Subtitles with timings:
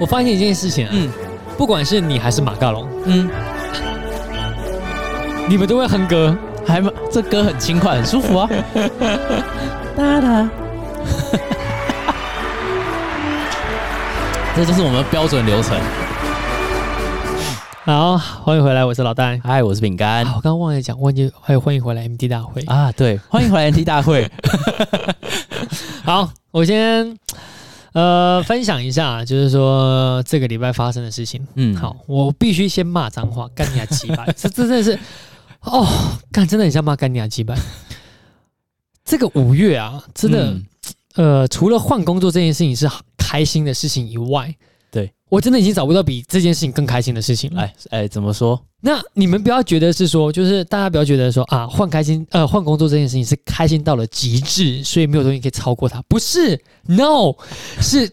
[0.00, 1.10] 我发现一件事情啊，嗯，
[1.58, 3.28] 不管是你还是马卡龙，嗯，
[5.46, 6.34] 你们都会哼歌，
[6.66, 8.48] 还这歌很轻快，很舒服啊。
[9.94, 10.48] 哒哒，
[14.56, 15.78] 这就是我们标准流程。
[17.84, 19.38] 好，欢迎回来，我是老戴。
[19.44, 20.24] 嗨，我是饼干。
[20.28, 24.26] 我刚刚忘了讲，忘记还有欢迎回来 MT 大会啊，对，欢迎回来 MT 大会。
[26.02, 27.14] 好，我先
[27.92, 31.46] 呃分享一下，就是说这个礼拜发生的事情。
[31.54, 34.24] 嗯，好，我必须先骂脏话，干你啊鸡巴！
[34.26, 34.98] 这 这真的是
[35.62, 35.86] 哦，
[36.30, 37.54] 干真的很像骂干你啊鸡巴。
[39.04, 40.66] 这个五月啊，真的、嗯、
[41.40, 44.54] 呃，除了换工作这件事情是开心的事情以外，
[44.90, 47.62] 对我真的已经找不到比这件事情更开心的事情了。
[47.62, 48.60] 哎哎，怎么说？
[48.80, 56.02] 那你们不要觉得是说，就是大家不要觉得说啊，换开心呃换工作这件事情是开心到了极致，所以没有东西可以超过它。
[56.02, 57.32] 不是，no，
[57.80, 58.10] 是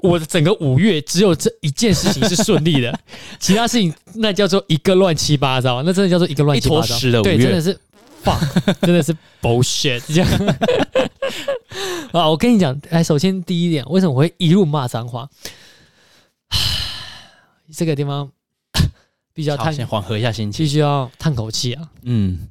[0.00, 2.98] 我的整个五月只有这一件事情是顺利的，
[3.40, 7.78] 其他事情那叫做一个乱七八糟，那真的叫做一个乱七八糟的对，真的是。
[8.80, 10.56] 真的是 bullshit 这样
[12.10, 12.26] 啊！
[12.26, 15.28] 我跟你讲，来，首先第一点，为什么我会一路骂脏话？
[17.72, 18.30] 这个地方
[19.32, 21.90] 必须要叹，先缓和一下心情，必须要叹口气啊。
[22.02, 22.48] 嗯，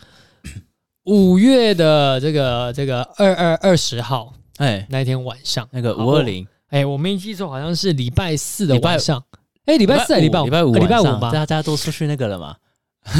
[1.04, 9.22] 五月的这个这个二二二十号，哎，那一天晚上，那个五二零，哎，我没记错，好像是礼拜四的晚上，
[9.66, 10.44] 哎，礼拜四还是礼拜五？
[10.44, 11.30] 礼拜五，礼拜五吧？
[11.30, 12.56] 大家都出去那个了吗？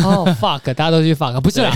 [0.04, 0.74] 哦、oh,，fuck！
[0.74, 1.72] 大家都去 fuck，不是啦，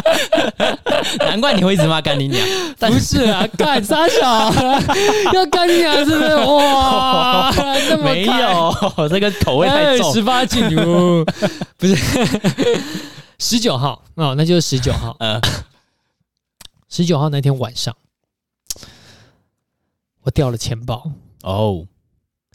[1.20, 2.42] 难怪你会一直骂干你娘，
[2.78, 4.52] 不是啊，干啥小
[5.34, 6.34] 要干你娘是不是？
[6.36, 7.52] 哇，
[7.90, 8.74] 那么没有，
[9.08, 11.24] 这个口味太重，十八禁哦，
[11.76, 11.94] 不是。
[13.38, 15.38] 十九号哦，那就是十九号，嗯，
[16.88, 17.94] 十九号那天晚上，
[20.22, 21.10] 我掉了钱包。
[21.42, 21.86] 哦。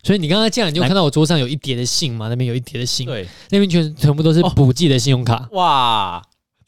[0.01, 0.07] Oh.
[0.07, 2.27] 所以你刚刚进来，你就看到我桌上有一叠的信嘛？
[2.27, 5.47] 那边有一叠的信，对，那边全全部都是补寄的信用卡。
[5.51, 6.21] 哇，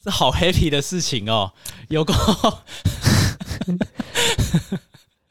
[0.03, 1.51] 这好 happy 的事情哦！
[1.89, 2.13] 有个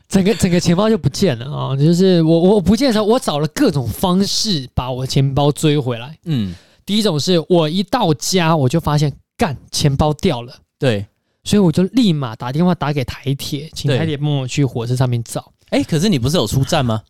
[0.08, 1.76] 整个整个钱包就不见了啊！
[1.76, 6.18] 就是我我不见的时候，我找了各种方式把我钱包追回来。
[6.24, 11.06] 嗯，第一种是我一到家我就发现干钱包掉了，对，
[11.44, 15.52] 所以我就立马打电话打给台铁，请台铁帮我去火车上面找。
[15.70, 17.02] 哎，可是你不是有出站吗？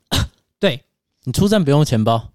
[0.62, 0.80] 对，
[1.24, 2.28] 你出站不用钱包，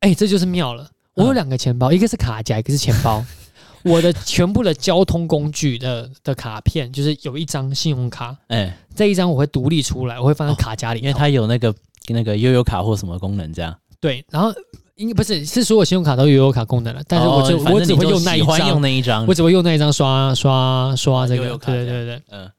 [0.00, 0.90] 哎，这就是妙了。
[1.14, 3.24] 我有两个钱包，一个是卡夹，一个是钱包。
[3.86, 11.72] 我的全部的交通工具的的卡片，就是有一张信用卡，哎，这一张我会独立出来，我会放在卡夹里，因为它有那个
[12.08, 13.72] 那个悠游卡或什么功能这样。
[14.00, 14.52] 对，然后
[14.96, 22.50] 应该不是是所有信用卡都有悠游卡功能了，但是我就我只会用那一张，用那一张，我只会用那一张刷刷刷这个，对对对对，嗯。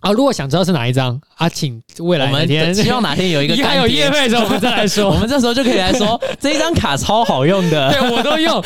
[0.00, 5.10] 啊，如果想知道是哪一张啊，请未来哪天，希望哪天有一个 还有业配的时候， 我们再来说。
[5.10, 8.62] 我们这时候就可以来说， 这一张卡超好用的，对我都用，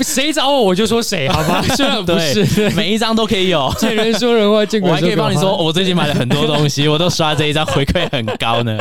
[0.00, 1.60] 谁找我我就说谁，好吗？
[1.74, 3.72] 虽然不是每一张都可以有。
[3.78, 4.90] 见人说人话，见鬼说鬼话。
[4.90, 8.78] 我还可以帮你说，我最近买了很多东西，我都刷这一张，回馈很高呢。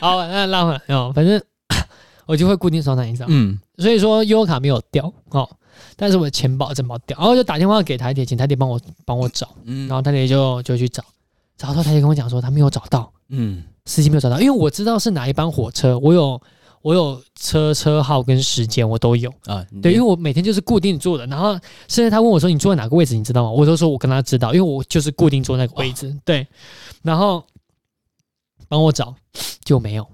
[0.00, 1.42] 好，那拉回来哦，反正
[2.24, 3.26] 我就会固定刷哪一张。
[3.28, 5.48] 嗯，所以说优卡没有掉哦。
[5.96, 11.04] 但是我的钱包真包掉，然后就打电话给台铁，请台铁帮我帮我找，嗯，然后台铁就就去找，
[11.56, 16.40] 找到台铁跟我讲说他没有找到，嗯，司机没有找到，因为我知道是哪一班火车，我有
[16.82, 19.32] 我有车车号跟时间我都有。
[19.46, 23.50] 啊，对，因为我每天就是固定坐的，然后现在他问我说你坐在哪个位置，你知道吗？
[23.50, 26.46] 我都说我跟他知道，因为我就是固定坐那个位置，对，
[27.02, 27.44] 然后
[28.68, 29.14] 帮我找
[29.64, 30.06] 就没有，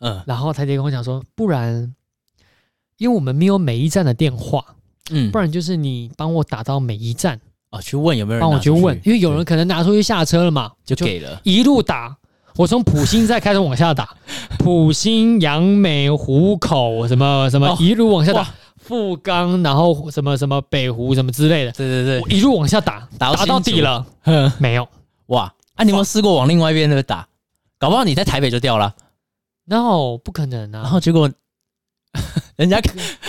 [0.00, 1.94] 嗯，然后台铁跟我讲说，不然
[2.98, 4.64] 因为我们没有每一站的电话。
[5.10, 7.40] 嗯，不然就是你帮我打到每一站。
[7.70, 12.16] 啊，去问有没有人帮我去问，因为有人可能拿出去下车了嘛，就给了，一路打，
[12.56, 14.12] 我从埔心再开始往下打，
[14.58, 24.04] 埔心、杨梅、湖口什么什么，一路往下打，富冈，然后什么什么北湖什么之类的，对对对，一路往下打，打到底了，
[24.58, 24.88] 没有，
[25.26, 27.28] 哇，啊，你有没有试过往另外一边那个打？
[27.78, 28.92] 搞不好你在台北就掉了
[29.66, 31.30] ，no，不可能啊，然后结果。
[32.60, 32.78] 人家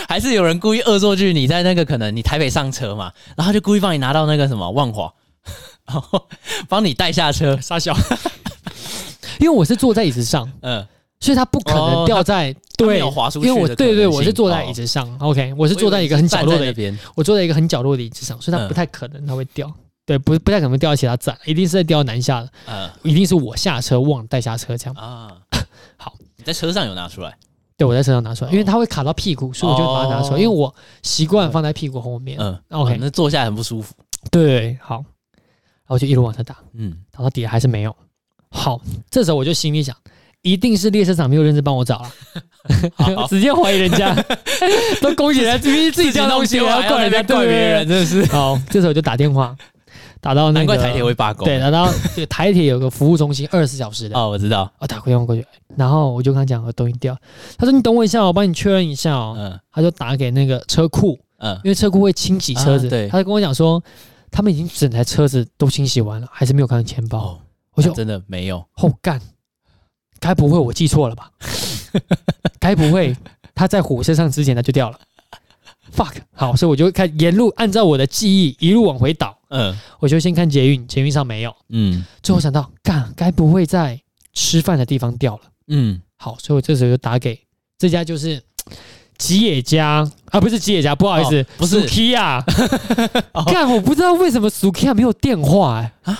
[0.09, 5.13] 还是有人故意恶作剧，你在那个可能你台北上车嘛，然后就故意帮你拿到那个什么万华，
[5.85, 6.27] 然后
[6.67, 7.95] 帮你带下车，杀小，
[9.39, 10.85] 因为我是坐在椅子上，嗯，
[11.21, 13.05] 所以他不可能掉在对，因
[13.45, 19.73] 为我对对对，我是坐在椅子上，OK，我是坐在一个很角落的一边，我坐在一个很角落的椅子上，所以他不太可能他会掉，
[20.05, 24.95] 对，不不太可能掉到其他站，一定是在掉南下的，嗯，一定是我下车忘了带下车这样。
[24.95, 25.31] 啊，
[25.95, 27.33] 好，你在车上有拿出来。
[27.81, 32.37] 对，我在车上拿出来，因为它会卡到屁股，所以我就把它拿出来，因为我习惯放在屁股后面。
[32.39, 33.95] 嗯，OK，那坐下来很不舒服。
[34.29, 37.95] 对，好，然后就一路往下打，嗯，打到底还是没有，
[38.51, 38.79] 好，
[39.09, 39.95] 这时候我就心里想，
[40.43, 42.11] 一定是列车长没有认真帮我找了，
[42.93, 44.15] 好直接怀疑人家，
[45.01, 48.23] 都恭喜人家，明明自己掉东西，我要怪人家，怪别人，真的是。
[48.31, 49.55] 好，这时候我就打电话。
[50.21, 51.91] 打到那个台铁会罢工，对，打到
[52.29, 54.17] 台铁有个服务中心，二十四小时的。
[54.17, 54.71] 哦，我知道。
[54.77, 55.45] 我打电话过去，
[55.75, 57.17] 然后我就跟他讲我东西掉，
[57.57, 59.35] 他说你等我一下，我帮你确认一下哦。
[59.37, 59.59] 嗯。
[59.71, 63.09] 他就打给那个车库，嗯，因为车库会清洗车子，对。
[63.09, 63.83] 他就跟我讲说，
[64.29, 67.39] 他们已经整台车子都清洗完了，还是没有看到钱包。
[67.73, 68.63] 我就真的没有。
[68.73, 69.19] 后干，
[70.19, 71.31] 该不会我记错了吧？
[72.59, 73.15] 该不会
[73.55, 74.99] 他在火车上之前他就掉了
[75.95, 83.99] ？fuck，好，所以我就看沿路按照我的记忆一路往回倒，嗯，我就先看捷运，捷运上没有，嗯，最后想到，干，该不会在
[84.33, 87.39] 吃饭的地方掉了，嗯，好，所以我这时候就打给
[87.77, 88.41] 这家就是
[89.17, 91.85] 吉野家啊，不是吉野家，不好意思，不是。
[91.85, 92.43] Sukiya，
[93.51, 96.19] 干，我不知道为什么 Sukiya 没有电话，哎，啊，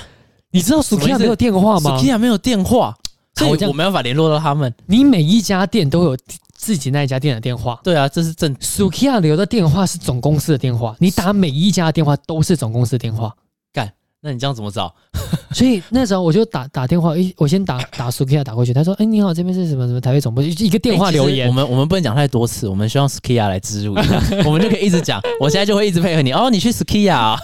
[0.52, 2.96] 你知道 Sukiya 没有电话吗？Sukiya 没有电话，
[3.36, 4.74] 所以我没办法联络到他们。
[4.86, 6.18] 你每一家店都有。
[6.62, 8.56] 自己那一家店的电话，对啊，这是正。
[8.58, 13.34] Sukiya 留的电话是总公司的电话，你打每一家电话都是总公司的电话。
[13.74, 13.92] 干，
[14.22, 14.94] 那你这样怎么找？
[15.52, 21.48] 所以那时候我就打打电话，诶，我先打打 Sukiya 打过去，他说，哎，你好，这边是什么什么台北总部，一个电话留言。
[21.48, 25.20] 我们我们不能讲太多次，我们希望 Sukiya 来植入一下， 我们就可以一直讲。
[25.40, 27.36] 我现在就会一直配合你，哦，你去 Sukiya，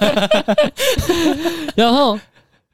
[1.76, 2.20] 然后。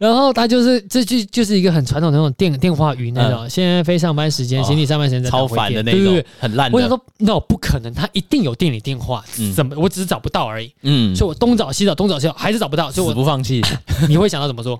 [0.03, 6.69] 然后他就是，这就就是一个很传统的那种电电话语那种，现在非上班时间，行李上班时间超烦的那种，很烂。
[6.73, 9.23] 我想说，no，不可能，他一定有店里电话，
[9.55, 9.73] 怎么？
[9.79, 10.75] 我只是找不到而已。
[10.81, 13.61] 嗯，所以我东找西找，东找西找，还是找不到，所以我死不放弃。
[14.09, 14.77] 你会想到怎么做？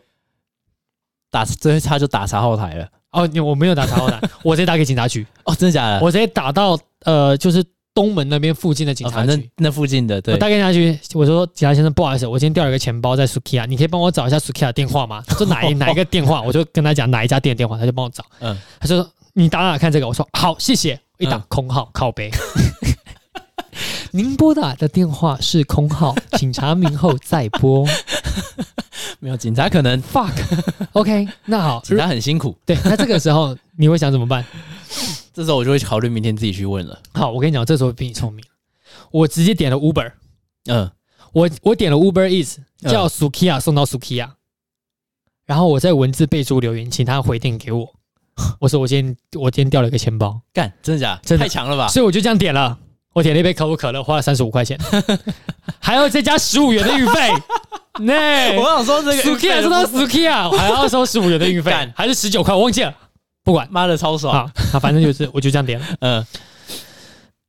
[1.32, 2.86] 打，这他就打查后台了。
[3.12, 5.26] 哦，我没有打查后台，我直接打给警察局。
[5.46, 6.02] 哦，真的假的？
[6.02, 7.64] 我直接打到呃，就是。
[7.94, 10.34] 东门那边附近的警察局，那那附近的，对。
[10.34, 15.24] 我大概下去，我说警察先生，不好意思，我今天掉了一个钱包在 Sukiya，你可以帮我找一下 Sukiya 的电话吗？
[15.28, 18.26] 他说 哪一哪一个电话，我就跟他讲哪一家店的电话，他就帮我找。
[18.40, 20.08] 嗯，他说你打哪看这个？
[20.08, 21.00] 我说好，谢谢。
[21.20, 22.32] 一打空号，靠背。
[24.12, 27.86] 您拨打的电话是空号，请查明后再拨。
[29.20, 30.32] 没有警察可能 fuck。
[30.92, 32.56] OK，那好， 警察很辛苦。
[32.66, 34.44] 对，那这个时候你会想怎么办？
[35.34, 37.00] 这时候我就会考虑明天自己去问了。
[37.14, 38.44] 好，我跟你讲，这时候比你聪明。
[39.12, 40.12] 我直接点了 Uber，
[40.66, 40.90] 嗯，
[41.32, 44.30] 我我点了 Uber Eats，叫 Sukiya 送到 Sukiya，
[45.46, 47.94] 然后我在文字备注留言，请他回电给我。
[48.60, 51.22] 我说我今天我今天掉了一个钱包，干，真的假的？
[51.24, 51.88] 真的太强了吧！
[51.88, 52.78] 所以我就这样点了，
[53.14, 54.80] 我点了一杯可口可乐，花了三十五块钱，
[55.80, 57.32] 还要再加十五元的运费。
[58.02, 62.56] 那我想说这个 Sukiya 送到 Sukiya 还要收十五元的运费，还是十九块？
[62.56, 62.92] 我忘记了。
[63.44, 64.50] 不管，妈的超爽！
[64.72, 65.86] 好，反正就是，我就这样点了。
[66.00, 66.26] 嗯，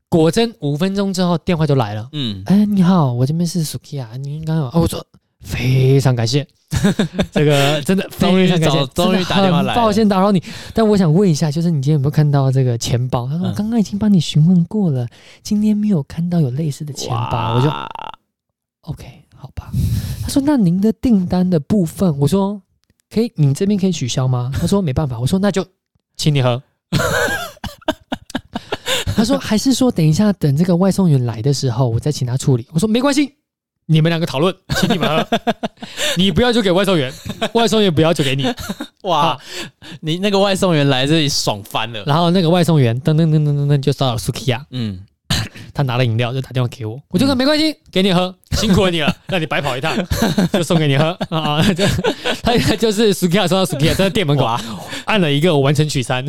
[0.08, 2.08] 果真五分钟之后电话就来了。
[2.12, 5.04] 嗯，哎，你好，我这边是 Sukiya，您刚刚哦，我说
[5.40, 6.44] 非常感谢，
[7.30, 10.42] 这个真的非常感谢，终于打电话来，抱歉打扰你，
[10.72, 13.28] 但我想问一下，就是你今天有没有看到这个钱包？
[13.28, 15.06] 他说刚刚已经帮你询问过了，
[15.44, 17.70] 今天没有看到有类似的钱包，我就
[18.80, 19.06] OK，
[19.36, 19.70] 好吧。
[20.22, 22.60] 他说那您的订单的部分，我说
[23.10, 24.50] 可以，你这边可以取消吗？
[24.52, 25.64] 他说没办法，我说那就。
[26.16, 26.60] 请你喝。
[29.16, 33.36] 他说：“还是说等一下，等这个外送员来的时候，我再请他处理。”我说：“没关系，
[33.86, 35.26] 你们两个讨论， 请你们喝。
[36.16, 37.12] 你不要就给外送员，
[37.54, 38.44] 外送员不要就给你。”
[39.02, 39.38] 哇，
[40.00, 42.02] 你那个外送员来这里爽翻了。
[42.04, 44.64] 然后那个外送员噔噔噔噔噔噔就到了 Sukiya。
[44.70, 45.00] 嗯。
[45.74, 49.92] 他拿了饮料就打电话给我，我就说没关系，给你喝， 辛苦你了， 让你白跑一趟，
[50.54, 51.10] 就送给你喝。
[51.30, 51.60] 啊！
[51.74, 51.84] 就
[52.42, 54.44] 他就是 Sukiya 送到 Sukiya，在店门口
[55.04, 56.24] 按了一个完成取餐，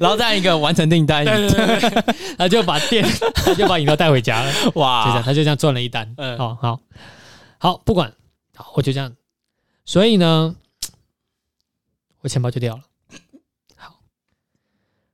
[0.00, 5.04] 然后再按一个完成订单，对对对，他就把店他就把饮料带回家了，哇！
[5.04, 6.80] 就这样，他就这样赚了一单，嗯，好好。
[7.58, 8.10] 好，不管，
[8.54, 9.12] 好，我就这样，
[9.84, 10.54] 所以呢，
[12.22, 12.82] 我钱包就掉了，
[13.76, 13.96] 好，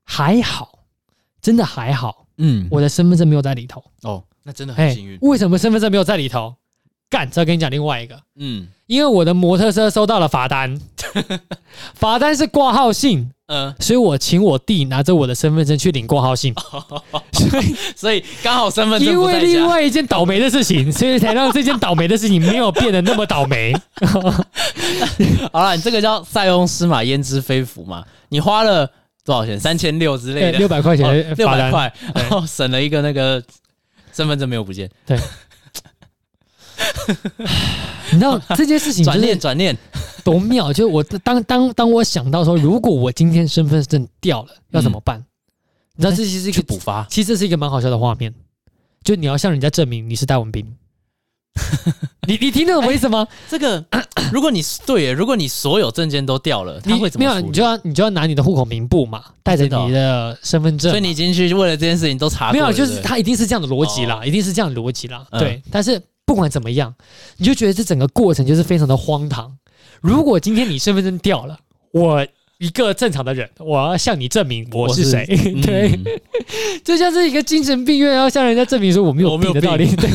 [0.04, 0.78] 还好，
[1.42, 2.23] 真的还好。
[2.38, 3.82] 嗯，我的身份证没有在里头。
[4.02, 5.18] 哦，那真的很幸运。
[5.22, 6.54] 为什么身份证没有在里头？
[7.10, 8.18] 干，再跟你讲另外一个。
[8.36, 10.80] 嗯，因为我的摩托车收到了罚单，
[11.94, 13.30] 罚单是挂号信。
[13.46, 16.52] 嗯，所以我请我弟拿着我的身份证去领挂号信。
[17.32, 19.12] 所以，所以刚好身份证。
[19.12, 23.72] 因为另外一件倒霉的事情，所以才让这件倒霉的事情没有变得那么倒霉。
[25.52, 28.02] 好了，你这个叫塞翁失马焉知非福嘛？
[28.30, 28.90] 你花了。
[29.24, 29.58] 多少钱？
[29.58, 33.42] 三千六之类的，六百块钱，六百块，然后省了一个那个
[34.12, 34.88] 身份证没有不见。
[35.06, 35.16] 对，
[38.12, 39.76] 你知道 这件事情转念转念
[40.22, 40.72] 多妙？
[40.72, 45.24] 就是我当当当我想到说，如果我今天身份证掉了，要怎么办？
[45.96, 48.34] 你知道这其实是一个补发，其实这是一个蛮好笑的画面。
[49.02, 50.76] 就你要向人家证明你是戴文斌。
[52.26, 53.26] 你你听得懂我意思吗？
[53.48, 53.84] 这个
[54.32, 57.26] 如果你对，如果你所有证件都掉了，他会怎么？
[57.26, 60.90] 没有，你就要你就要拿你的户口名簿嘛，带着你的身份证。
[60.90, 62.52] 所以你进去为了这件事情都查过。
[62.52, 65.24] 没有，就是他一定是这样的逻辑啦，哦、一定是这样的逻辑啦。
[65.38, 66.92] 对，嗯、但是不管怎么样，
[67.36, 69.56] 你就觉得这整个过程就是非常的荒唐。
[70.00, 71.58] 如果今天你身份证掉了，
[71.92, 72.26] 我
[72.58, 75.24] 一个正常的人，我要向你证明我是谁？
[75.36, 76.04] 是对，嗯、
[76.82, 79.94] 就像是一个精神病院要向人家证明说我没有病的道理。
[79.94, 80.10] 对。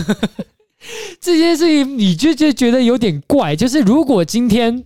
[1.20, 4.84] 这件事情你就就觉得有点怪，就是如果今天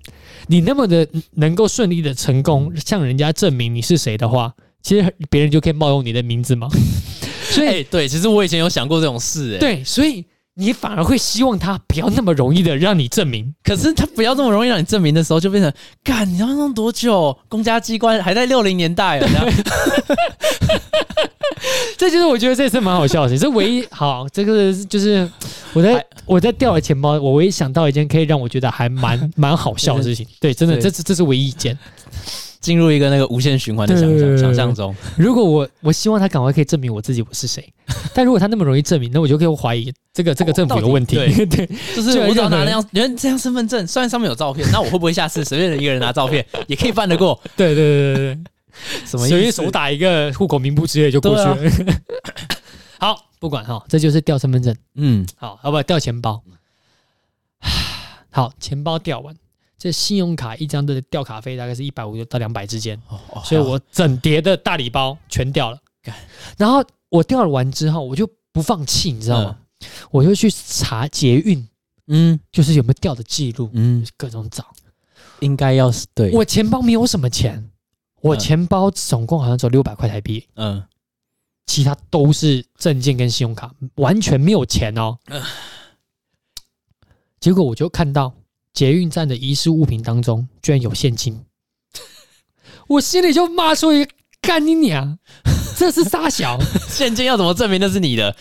[0.48, 6.68] 你那么的能够顺利的成功向人家证明你是谁的话，其实别人就可以冒用你的名字嘛。
[7.44, 13.54] 所以、欸、对，其实我以前有想过这种事，哎，对，所以你反而会希望他不要那么容易的让你证明。
[13.64, 17.36] 可是他不要这么容易让你证明的时候，就变成干，你要弄多久？
[17.50, 19.20] 公家机关还在六零年代，
[21.98, 23.42] 这就是我觉得这次蛮好笑的事情。
[23.42, 25.28] 这唯一好，这个就是
[25.74, 30.28] 我在我在掉了钱包，我唯一想到一件可以让我觉得还蛮蛮好笑的事情。
[30.40, 31.78] 对，真的，这是这是唯一一件
[32.64, 34.96] 进入一个那个无限循环的想象想象中。
[35.18, 37.72] 如果我我希望他赶快可以证明我自己我是谁，
[38.16, 41.18] 但如果他那么容易证明，那我就可以怀疑这个这个政府有问题。
[41.18, 47.38] 对， 对，就是我只要拿那样，人这张身份证，虽然上面有照片，那我会不会下次随便的一个人拿照片也可以办得过？
[47.58, 48.40] 对对对对对。
[49.06, 49.38] 什么意思？
[49.38, 51.56] 随手打一个户口名簿之类就过去了。
[52.98, 54.76] 啊、好，不管哈，这就是掉身份证。
[54.96, 55.84] 嗯，好，好不好？
[55.84, 56.42] 掉钱包。
[58.32, 59.36] 好，钱包掉完，
[59.84, 62.98] 这信用卡一张的掉卡费大概是一百五到两百之间。
[63.10, 65.78] 哦哦，所以我整叠的大礼包全掉了。
[66.58, 69.58] 然后我掉了完之后，我就不放弃，你知道吗？
[69.60, 71.68] 嗯、我就去查捷运，
[72.08, 74.74] 嗯，就是有没有掉的记录，嗯，各种找。
[75.42, 76.32] 应该要是对。
[76.32, 77.70] 我钱包没有什么钱。
[78.22, 80.82] 我钱包总共好像只有六百块台币，嗯，
[81.66, 85.18] 其他都是证件跟信用卡，完全没有钱哦。
[87.42, 88.34] 结果我就看到
[88.74, 91.46] 捷运站的遗失物品当中居然有现金，
[92.88, 94.12] 我心里就骂出一个
[94.42, 95.20] 干你娘，
[95.78, 96.58] 这是傻小，
[96.90, 98.36] 现金要怎么证明那是你的？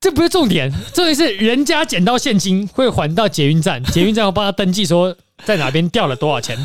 [0.00, 6.58] 这不是重点，重点是人家捡到现金会还到捷运站， 捷运站会帮他登记说在哪边掉了多少钱。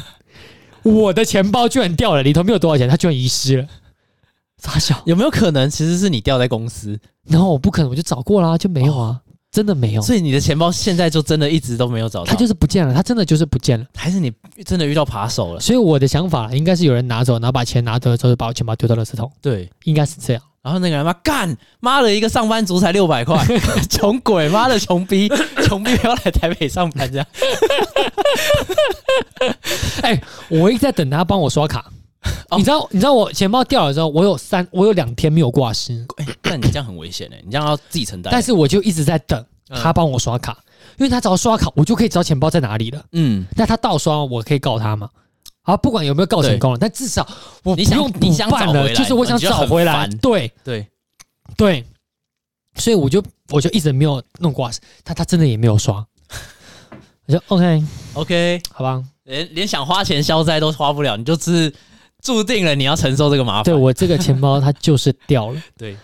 [0.82, 3.68] 我的钱包居然掉了，里头没有多少钱，它居然遗失了，
[4.58, 5.04] 傻小。
[5.06, 7.00] 有没有可能其实是你掉在公司？
[7.25, 10.01] 然后我不可能，我就找过了，就没有啊，真的没有。
[10.01, 14.32] 所以你的钱包现在就真的一直都没有找到，它就是不见了，它真的就是不见了，还是你
[14.66, 15.60] 真的遇到扒手了？
[15.60, 19.32] 所以我的想法应该是有人拿走，然后把钱拿走之后，把我钱包丢到垃圾桶。
[19.42, 20.42] 对，应该是这样。
[20.63, 23.42] 然后那个人妈干妈的一个上班族才六百块，
[23.89, 25.30] 穷鬼妈的穷逼，
[25.63, 27.25] 穷逼不要来台北上班这样。
[30.01, 31.86] 哎、欸，我一直在等他帮我刷卡。
[32.57, 36.05] 你知道，你知道我钱包掉了之后，我有三，我有两天没有挂失。
[36.17, 38.31] 哎、欸，但你这样很危险哎，你这样要自己承担。
[38.31, 40.63] 但是我就一直在等他帮我刷卡，嗯、
[41.00, 43.03] 因为他只要刷卡，我就可以知道钱包在哪里了。
[43.12, 45.09] 嗯，那他盗刷，我可以告他吗？
[45.63, 47.27] 啊，不管有没有告成功了，但至少
[47.63, 48.19] 我不用补
[48.50, 50.07] 办了，就是我想找回来。
[50.21, 50.51] 对。
[50.63, 50.88] 对。
[51.55, 51.83] 对，
[52.75, 56.05] 所以我就我就一直没有弄挂失，他他真的也没有刷，
[57.25, 57.83] 我就 OK
[58.13, 61.74] OK 好吧，连连想花钱消灾都花不了，你就是
[62.27, 63.63] 注定了你要承受这个麻烦。
[63.63, 65.96] 对，我这个钱包它就是掉了， 对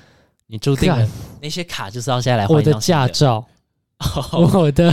[0.48, 1.06] 你注定了
[1.42, 2.54] 那些卡就是要现在来还。
[2.54, 3.46] 我的驾照。
[4.34, 4.92] 我的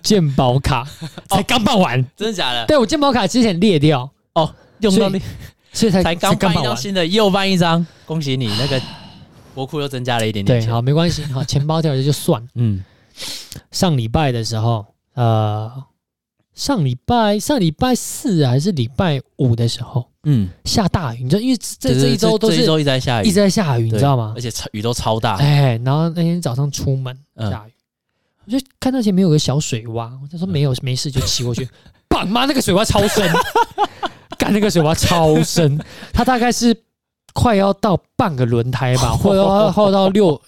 [0.00, 0.86] 健保卡
[1.28, 2.64] 才刚办完，真的假的？
[2.66, 5.20] 对，我健保卡之前裂掉哦，用到那，
[5.72, 8.80] 所以才才刚办完新的，又办一张，恭喜你，那个
[9.56, 10.68] 国库又增加了一点点钱。
[10.68, 12.48] 对，好，没关系，好，钱包掉了就算了。
[12.54, 12.84] 嗯，
[13.72, 15.72] 上礼拜的时候，呃，
[16.54, 24.32] 上礼拜上礼拜四还是礼拜五的时候，嗯，下大雨，你知道，因为这这一周都是一直在下雨，一直在下雨，你知道吗？
[24.36, 25.36] 而且雨都超大。
[25.36, 27.72] 哎，然后那天早上出门下雨。
[28.46, 31.66] 我就看到前面有个小水洼，我就说没有没事，就骑过去，
[32.08, 33.26] 棒妈那个水洼超深，
[34.36, 35.80] 干那个水洼超深，
[36.12, 36.76] 它大概是
[37.32, 40.38] 快要到半个轮胎吧， 或者或到六，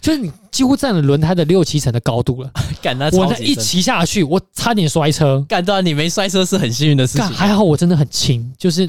[0.00, 2.50] 就是你几乎占了轮胎的六七成的高度了。
[2.82, 5.40] 干那我那一骑下去，我差点摔车。
[5.48, 8.88] 干到你没摔车是很幸运的事情，还好我真的很轻，就是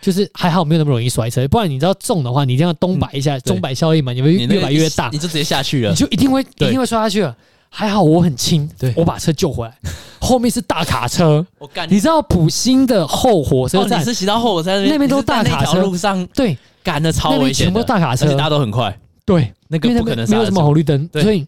[0.00, 7.36] 就是还好没有那么容易摔车，不然你知道重的话，你这样东摆一下，钟摆效应嘛，你会越来越大，你就直接下去了，你就一定会一定会摔下去了。
[7.70, 9.74] 还好我很轻，对，我把车救回来。
[10.20, 21.46] 后面是大卡车，我干，你知道埔心的后火车站，你是骑到后火车站那边都大卡车，路上对，赶的超危险，全部大卡车，大家都很快，对，那个不可能没有什么红绿灯，所以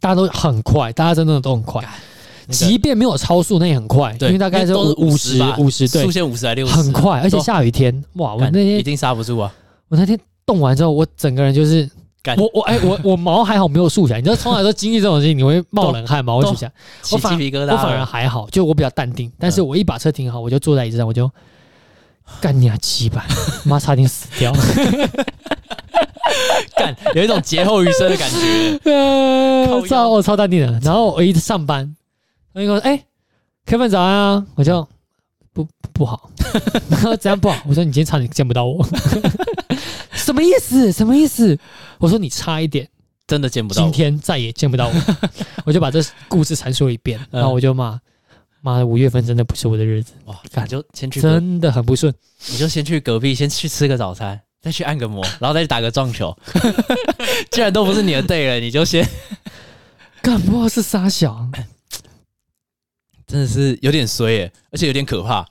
[0.00, 1.86] 大家都很快，大家真的都很快，
[2.50, 9.52] 即便没有超速，那也很快，因为大概是五十五十，对，速限五十还六十，很快，而且下雨天，哇，我那天一定刹不住啊！
[9.88, 11.88] 我那天动完之后，我整个人就是
[12.36, 16.72] 我我哎、欸、我我毛还好没有竖起来，你知道从来都经历这种事情，你会冒冷汗毛会竖起来，
[17.02, 17.72] 起鸡皮疙瘩。
[17.72, 19.30] 我反而还好，就我比较淡定。
[19.38, 21.30] 但是我一把车停好，我就坐在椅子上，我就
[22.40, 23.24] 干你啊鸡巴，
[23.64, 24.58] 妈差点死掉了，
[26.76, 28.80] 干有一种劫后余生的感觉。
[28.90, 30.80] 呃，超我超淡定的。
[30.80, 31.94] 然后我一上班，
[32.54, 33.04] 我一个哎
[33.66, 34.88] ，Kevin 早安啊，我就。
[35.52, 36.28] 不不好，
[36.90, 37.62] 然 后怎样不好？
[37.68, 38.84] 我说你今天差点见不到我，
[40.12, 40.90] 什么意思？
[40.90, 41.56] 什么意思？
[41.98, 42.88] 我说你差一点，
[43.28, 44.94] 真的见不到，今天再也见不到我。
[45.64, 48.00] 我就把这故事阐述一遍，然后我就骂，
[48.62, 50.36] 妈的，五月份真的不是我的日子哇！
[50.50, 52.12] 感觉先去，真的很不顺。
[52.48, 56.36] 你就先去隔壁，先去吃个早餐，再去按个摩，然后再去打个撞球。
[57.52, 59.08] 既然都不是你的队了，你就先
[60.20, 61.48] 干不好是傻小。
[63.26, 65.46] 真的是有点衰耶，而且有点可怕。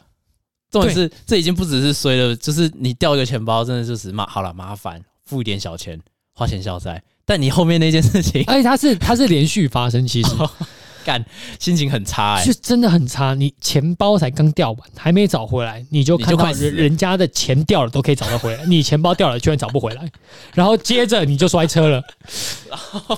[0.72, 6.00] 重点是，这已经不只是衰了，就是你掉一个钱包，真的就是麻好了，麻烦付一点小钱，
[6.34, 7.02] 花钱消灾。
[7.26, 10.30] 但你后面那件事情，而且它是它是连续发生，其实
[11.06, 11.26] 干、哦、
[11.60, 13.34] 心情很差哎，是真的很差。
[13.36, 20.12] 你钱包才刚掉完，还没找回来，你就看到人人家的钱掉了都可以找得回来，你钱包掉了居然找不回来，
[20.56, 22.04] 然后接着你就摔车了，
[22.68, 23.18] 然后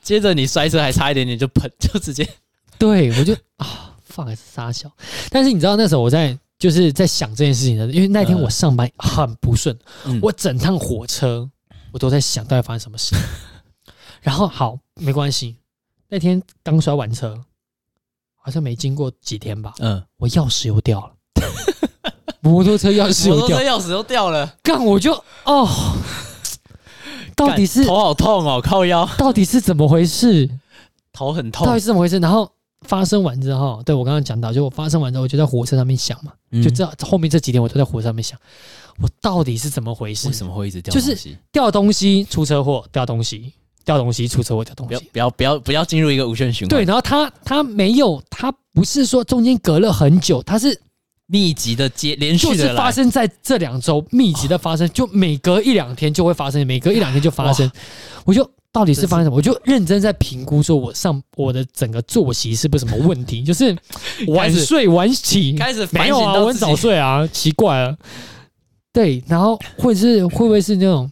[0.00, 2.28] 接着你摔车还差一点点就喷，就直接。
[2.78, 4.90] 对，我就啊，放还是杀小，
[5.30, 11.48] 但是你知道那时候我在就是在想这件事情的，因为那天我上班很不顺，嗯、我整趟火车
[11.92, 13.14] 我都在想到底发生什么事。
[14.22, 15.56] 然后好没关系，
[16.08, 17.38] 那天刚摔完车，
[18.34, 21.12] 好像没经过几天吧，嗯，我钥匙又掉了，
[22.40, 25.12] 摩托车钥匙 摩托车，钥匙又掉了，干我就
[25.44, 25.68] 哦，
[27.36, 30.48] 到底是头好痛哦，靠腰，到底是怎么回事？
[31.12, 32.18] 头很痛，到底是怎么回事？
[32.18, 32.50] 然后。
[32.86, 38.38] 发生完之后，对我刚刚讲到，就我发生完之后，我就在火车上面想嘛，嗯、就这后面这几天我都在火车上面想，
[39.00, 40.28] 我到底是怎么回事？
[40.28, 41.08] 为什么会一直掉东西？
[41.08, 43.52] 就是掉东西出车祸，掉东西
[43.84, 45.08] 掉东西出车祸，掉东西。
[45.12, 46.70] 不要不要不要进入一个无限循环。
[46.70, 50.80] 对，然后他他没有，他不是说中间隔了很久，他是
[51.26, 57.70] 密集的接连续的，就是发生在这两周，密集的发生，就每隔一两天就会发生，每隔一两天就发生，
[58.24, 58.48] 我就。
[58.74, 59.36] 到底是发生什么？
[59.36, 63.40] 我就认真在评估，说我上我的整个作息是不是什么问题？
[63.46, 63.74] 就是
[64.26, 67.96] 晚睡晚起，开始没有啊，我很早睡啊，奇怪了。
[68.92, 71.08] 对，然后或者是会不会是那种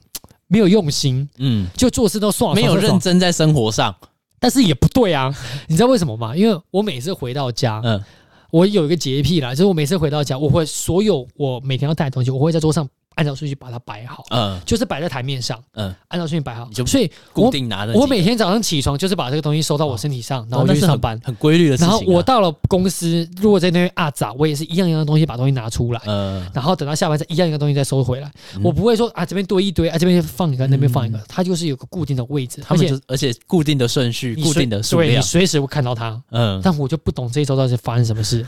[0.48, 1.28] 没有用心？
[1.38, 3.94] 嗯，就做事都爽，没有认真在生活上。
[4.40, 5.32] 但是也不对啊，
[5.68, 6.36] 你知道为什么吗？
[6.36, 8.02] 因为我每次回到家，嗯，
[8.50, 12.88] 我有一个洁癖啦，就是我每次回到家，我会所有我每天要带的东西，我会在桌上。
[13.14, 17.92] 按照顺序把它摆好，嗯，就是摆在台面上，嗯，按照顺序摆好，所以固定拿着。
[17.92, 21.88] 我每天早上起床就是把这个东西收到我身体上，然后就去上班，很规律的事情。
[21.88, 28.30] 然后我到了公司，如果在那边啊早，我也是一样一样的东西把东西拿出来，嗯，然后等到下班再一样一个东西再收回来。
[28.62, 36.60] 我不会说啊这边堆一堆啊这边放一个那边放一个，它就是有个固定的位置，而且而且固定的顺序，固定的数量，你随时会看到它，嗯。
[36.62, 38.46] 但我就不懂这一周到底是发生什么事，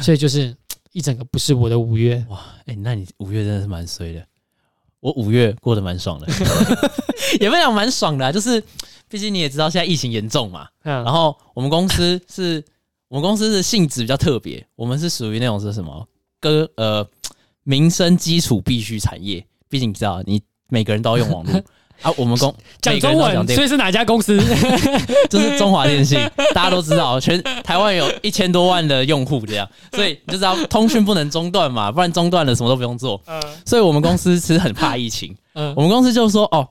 [0.00, 0.54] 所以就是
[0.92, 4.24] 一整个不是我的五月哇，哎，那你五月真的是蛮衰的。
[5.00, 6.26] 我五月过得蛮爽的，
[7.40, 8.62] 也不讲蛮爽的，就是
[9.08, 10.68] 毕竟你也知道现在疫情严重嘛。
[10.82, 12.62] 然后我们公司是，
[13.08, 16.06] 我们公司是性质比较特别，我们是属于那种是什么？
[16.38, 17.04] 歌呃，
[17.64, 19.44] 民生基础必须产业。
[19.68, 21.62] 毕竟你知道，你每个人都要用网络。
[22.02, 24.36] 啊，我们公讲中文，所以是哪家公司？
[25.30, 26.18] 就是中华电信，
[26.52, 33.20] 大家都知道，全台湾有一千多万的用户这样，所以你就知道通讯不能中断嘛，不然中断了什么都不用做。
[33.26, 35.34] 嗯，所以我们公司其实很怕疫情。
[35.54, 36.68] 嗯，我们公司就说，哦，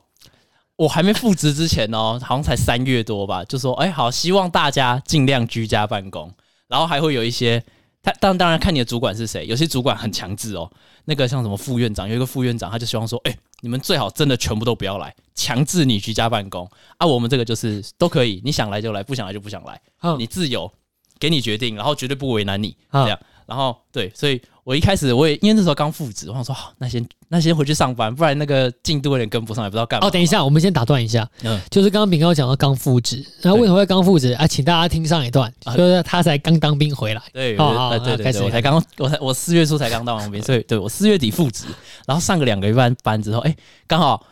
[0.75, 6.29] 我还没复职之前哦，好像才三月多吧，就说，哎，好，希望大家尽量居家办公，
[6.67, 7.63] 然后还会有一些，
[8.03, 10.69] 他当当然看你的主管是谁，有些主管很强制哦，
[11.05, 13.33] 那个像什么副院长，有一个副院长，他就希望说，哎。
[13.61, 17.07] 你们最好真的全部都不要来，强制你居家办公啊！
[17.07, 19.81] 我们这个就是都可以，你想来就来，不想来就不想来，
[20.17, 20.71] 你自由，
[21.19, 23.17] 给你决定，然后绝对不为难你这样。
[23.45, 30.07] 然后对，所以我一开始我也因为那时候刚复职，我想说好，那先那先回去上班，不然那个进度有点跟不上，也不知道干嘛。
[30.07, 34.45] 哦，等一下，我们先打断一下，嗯，就是刚刚炳哥讲到刚复职，然后为什么会刚复职啊？
[34.45, 41.65] 请大家听上一段，就是他才刚当兵回来，对，对对对，我才刚我才我四月初才刚当完兵，所以对我四月底复职，
[42.05, 43.55] 然后上个两个月班班之后，哎，
[43.87, 44.23] 刚好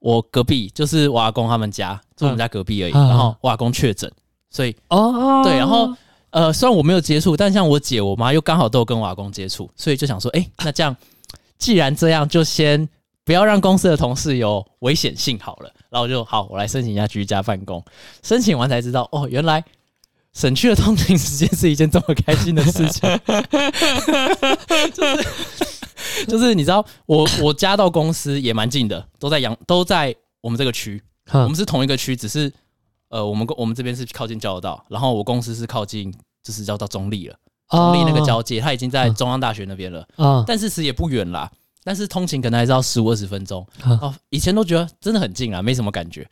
[0.00, 4.12] 我隔壁就是我阿公他们家，住我们家隔壁而已，然后我阿公确诊，
[4.50, 5.90] 所以哦，对，然后。
[6.30, 10.94] 呃，虽然我没有接触，但像我姐、我妈又刚好都有跟我阿公接触，所以就想说，哎、欸， 那这样，
[11.58, 12.88] 既然这样，就先
[13.24, 15.72] 不要让公司的同事有危险性好了。
[15.90, 17.82] 然后我就好，我来申请一下居家办公。
[18.22, 19.64] 申请完才知道，哦，原来
[20.34, 23.08] 省去了通勤时间是一件这么开心的事情。
[24.94, 32.52] 就 是就是， 你知道，我我家到公司也蛮近的，都在阳都在我们这个区，我们是同一个区，只是
[33.10, 37.36] 呃，我们我们这边是靠近交流道，然后我公司是靠近就是叫到中立了，
[37.70, 41.50] 中立那个交界，它已经在中央大学那边了，啊，但是其实也不远啦，
[41.82, 46.28] 但是通勤可能还是要十五二十分钟，哦，以前都觉得真的很近啊，没什么感觉，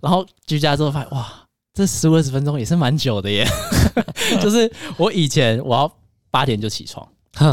[0.00, 3.44] 然后居家之后发现哇，这十五二十分钟也是蛮久的耶，
[4.40, 5.92] 就是我以前我要
[6.30, 7.06] 八点就起床，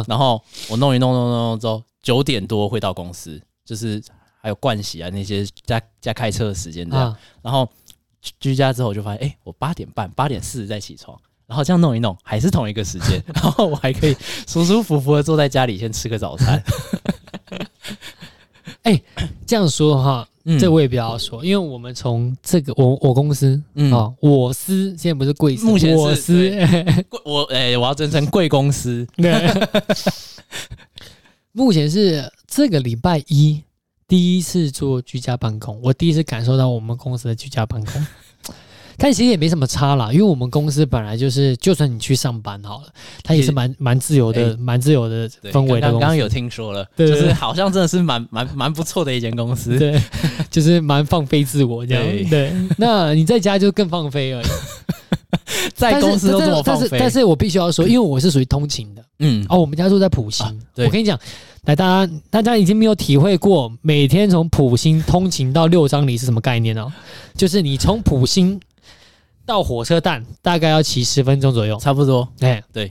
[0.07, 4.03] 然后我弄一弄弄弄弄之后九点多会到公司，就是。
[4.39, 7.67] 还有盥洗啊，那些加加开车的时间这样，啊、然后
[8.39, 14.15] 居家之后我就发现，哎、欸，我八点半、八点四十再起床，然后这样弄一弄，还是同一个时间， 然后我还可以
[14.47, 16.63] 舒舒服服的坐在家里先吃个早餐。
[18.83, 19.03] 哎、欸，
[19.45, 26.49] 这样说哈，嗯、这我也不要说，因为我们从这个我我公司，嗯啊，我司现在不是贵司，目前是我司
[27.09, 29.05] 贵我哎、欸，我要尊称贵公司。
[29.17, 29.33] 对，
[31.51, 33.61] 目前是这个礼拜一。
[34.07, 38.07] 第一次做居家办公，我第一次感受到我们公司的居家办公，
[38.97, 42.87] 但其实也没什么差啦，因为我们公司本来就是，就算你去上班好了，
[43.21, 45.91] 它也是蛮蛮自由的，蛮、欸、自由的氛围的。
[45.91, 50.01] 刚刚有听说了，对就是好像真的是蛮蛮蛮不错的一间公司，对，
[50.49, 52.03] 就是蛮放飞自我这样。
[52.03, 54.47] 对，对，那你在家就更放飞而已，
[55.75, 56.87] 在公司都这么放飞。
[56.91, 61.19] 但是，但是我必须要说，因为我是属于通勤的，嗯，哦，我们家住在埔心，啊、我跟你讲。
[61.67, 66.91] 来，大家，大家已经没有体会过每天从埔心通勤到六张里是什么概念哦？
[67.35, 68.57] 就是你从埔心
[69.45, 72.25] 到火车站大概要骑十分钟左右，差不多。
[72.39, 72.89] 哎，对，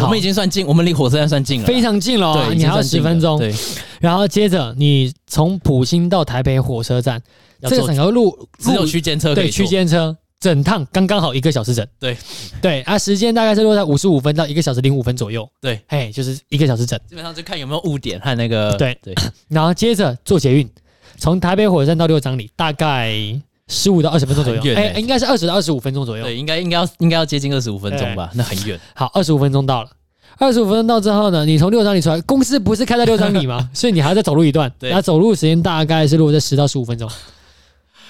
[0.00, 2.32] 我们已经算近，我们离火车站算近了，非常近了。
[2.46, 3.38] 对，你还要十分钟。
[3.38, 3.54] 对，
[4.00, 7.22] 然后接着你从埔心到台北火车站，
[7.68, 10.16] 这个整个路只有区间车，对，区间车。
[10.38, 12.16] 整趟刚刚好一个小时整，对。
[12.60, 18.96] 对啊，时间大概是落在五十五分到一个小时零五分左右，对，嘿，就是一个小时整，基本上就看有没有误点和那个，对。
[19.02, 19.14] 对，
[19.48, 20.68] 然后接着坐捷运，
[21.16, 23.14] 从台北火车站到六张里，大概
[23.68, 28.78] 十五到二十分钟左右，哎、欸，应该是二十到二十五分钟左右，对，应该应该要应该要接近二十五分钟吧，那很远。
[28.94, 29.90] 好，二十五分钟到了，
[30.38, 33.68] 二十五分钟到之后呢，你从六张里出来，公司不是开在六张里吗？
[33.74, 37.10] 所以你还要再走路一段，对，然后走路时间大概是落在十到十五分钟。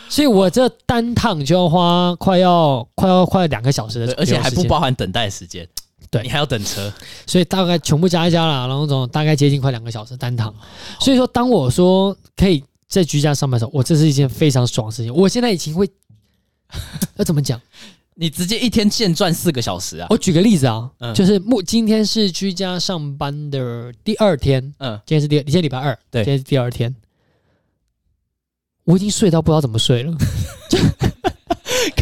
[0.08, 5.68] 所以我这单趟就要花快要快要快两个小时的，而且还不包含等待时间。
[6.08, 6.92] 对，你还要等车，
[7.26, 10.54] 所以大概全部加一加啦，然后总大概接近快两个小时单趟。
[11.00, 15.12] 所以说，当我说可以在居家上班的时候，我这是一件非常爽的事情。
[15.12, 15.88] 我现在已经会
[17.16, 17.60] 要怎么讲？
[18.14, 20.06] 你直接一天现赚四个小时啊！
[20.08, 26.94] 我举个例子啊，嗯、就是目今天是居家上班的第二天，嗯，今天是第今天礼拜二，对，今天是第二天。
[28.86, 30.12] 我已经睡到不知道怎么睡了，
[30.70, 30.78] 就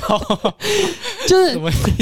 [0.01, 0.19] 靠，
[1.27, 1.59] 就是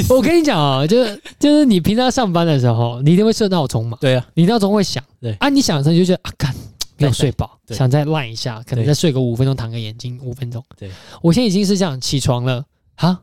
[0.09, 3.97] 我跟你讲啊，就是就是你平常上班的时候，你一定会设闹钟嘛？
[4.01, 5.33] 对啊，你闹钟会响，对。
[5.39, 6.53] 啊，你响的时候你就觉得啊，干
[6.97, 10.61] 没有睡饱，想再赖一下，可能再睡个五分钟，躺个眼睛五分钟。
[10.77, 10.91] 对，
[11.21, 12.65] 我现在已经是这样，起床了
[12.95, 13.21] 啊，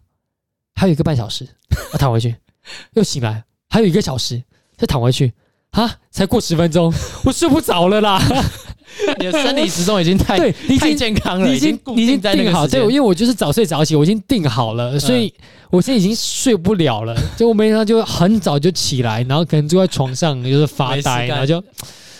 [0.74, 1.46] 还有一个半小时，
[1.92, 2.34] 我躺回去，
[2.94, 4.42] 又醒来，还有一个小时，
[4.78, 5.32] 再躺回去，
[5.72, 6.90] 啊，才过十分钟，
[7.26, 8.18] 我睡不着了啦。
[9.18, 12.66] 你的生理时钟已经太对，太健康了，已经已经定好。
[12.66, 15.32] 对，因为我就是早睡早起，我已经定好了，所以
[15.70, 17.16] 我现在已经睡不了了。
[17.36, 21.62] 就我每天就很早就起来，然后可能坐在床上就是发呆，然后就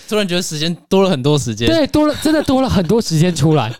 [0.08, 3.72] 突然觉得时间多了很多时间，对，多了真的多了很多时间出来。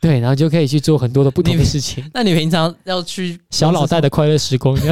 [0.00, 2.08] 对，然后就可以去做很多的不同的事情。
[2.14, 4.76] 那你平常要去小老袋的快乐时光，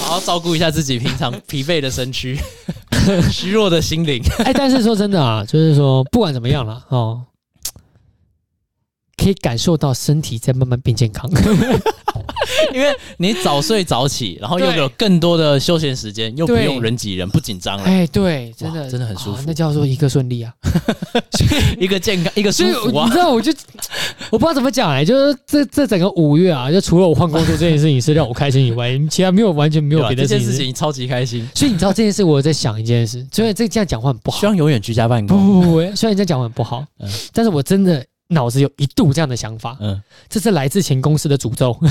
[0.00, 2.38] 好好照顾一下自己平常疲惫的身躯、
[3.32, 4.22] 虚弱的心灵。
[4.44, 7.24] 哎，但是说真的啊，就是说不管怎么样了哦，
[9.16, 11.28] 可以感受到身体在慢慢变健康。
[12.74, 17.84] 因为你早睡早起，然后又有更多的休闲时间，又不用人挤人，不紧张了。
[17.84, 20.52] 哎，对，真的真的很舒服，那叫做一个顺利啊，
[21.78, 23.06] 一个健康，一个舒服啊。
[23.06, 23.52] 你知道，我就
[24.30, 30.72] 我不知道怎么讲哎，就是这这整个五月啊，就除了我换工作这件事情是让我开心以外，其他没有完全没有别的事情。
[30.74, 31.46] 超级开心。
[31.54, 34.40] 所以你知道这件事，我在想一件事，所以这这样讲话很不好。
[34.40, 35.38] 希望永远居家办公。
[35.38, 36.84] 不不不，虽然这样讲话很不好，
[37.32, 38.04] 但是我真的。
[38.32, 41.76] 脑子有一度这样的想法，嗯，这是来自前公司的诅咒。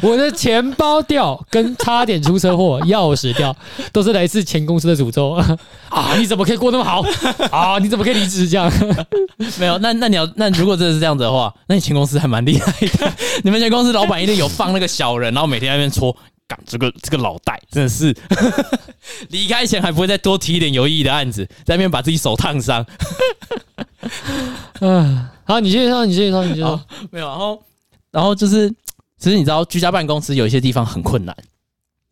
[0.00, 3.54] 我的钱包掉，跟差点出车祸、钥匙掉，
[3.92, 5.30] 都是来自前公司的诅咒
[5.90, 6.14] 啊！
[6.16, 7.02] 你怎么可以过那么好
[7.50, 7.78] 啊？
[7.80, 8.70] 你怎么可以离职这样？
[9.58, 13.12] 没有，那那你要那如果真的是这样子的话，那你前公司还蛮厉害的。
[13.42, 18.14] 你们前公司老板一定有放那个小人，然后每天在那边戳，干这个这个脑袋真的是
[19.30, 22.84] 离开前还不会再多提一点有意义的案子，在那边把自己手烫伤。
[24.80, 26.84] 啊，好，你继续说，你继续说，你继续说。
[27.10, 27.62] 没有，然后，
[28.10, 28.68] 然后就是，
[29.18, 31.34] 其实你知道，居家办公室有一些地方很困难，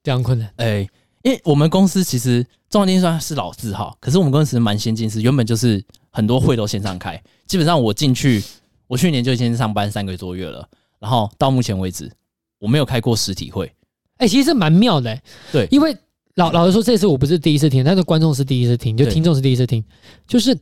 [0.02, 0.50] 非常困难。
[0.56, 0.88] 哎，
[1.22, 8.42] 因为我们公司其实中华电是老字号，可是我们公司蛮先进，是原本就是很多会都线上开，基本上我进去，
[8.86, 10.66] 我去年就已经上班三个多月了，
[10.98, 12.10] 然后到目前为止
[12.58, 13.70] 我没有开过实体会。
[14.22, 15.96] 哎、欸，其实蛮妙的、欸，对，因为
[16.36, 19.84] 老老实说，这次我不是第一次听，但是观众是第一次听，就听众是第一次听，
[20.26, 20.56] 就是。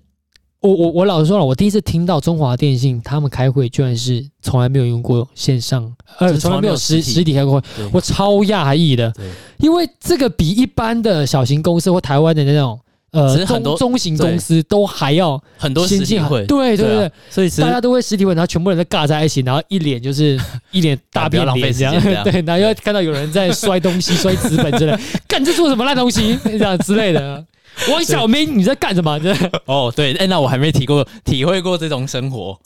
[0.62, 7.32] 我我我老实说了，我第一次听到中华电信他们开会，居然是从来没有用过线上，呃，从来没有实实体。
[7.32, 9.10] 开过会，我超讶异的，
[9.56, 12.78] 因为这个比一般的小型公司或台湾的那种
[13.12, 21.94] 呃中中型公司都还要很多实体会，对对对，所以大家都会实体会，然后全部人都尬在一起，然后一脸就是 一脸大变脸这样，
[22.24, 24.96] 对，然后又看到有人在摔东西、 摔纸本之类，
[25.26, 26.38] 干这做什么烂东西？
[26.44, 27.44] 这样之类的。
[27.88, 29.18] 王小明，你在干什么？
[29.64, 32.58] 哦，对，哎，那我还没体过体会过这种生活，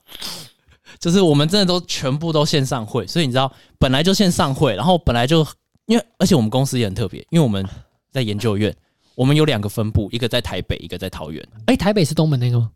[0.99, 5.47] 就是我们真的都全部都线上会，所以你知道，本来就线上会，然后本来就
[5.87, 7.65] 因为，而且我们公司也很特别，因为我们
[8.11, 8.75] 在研究院，
[9.15, 11.47] 我们有两个分部，一个在台北，一个在桃园。
[11.67, 12.71] 哎，台北是东门那个吗？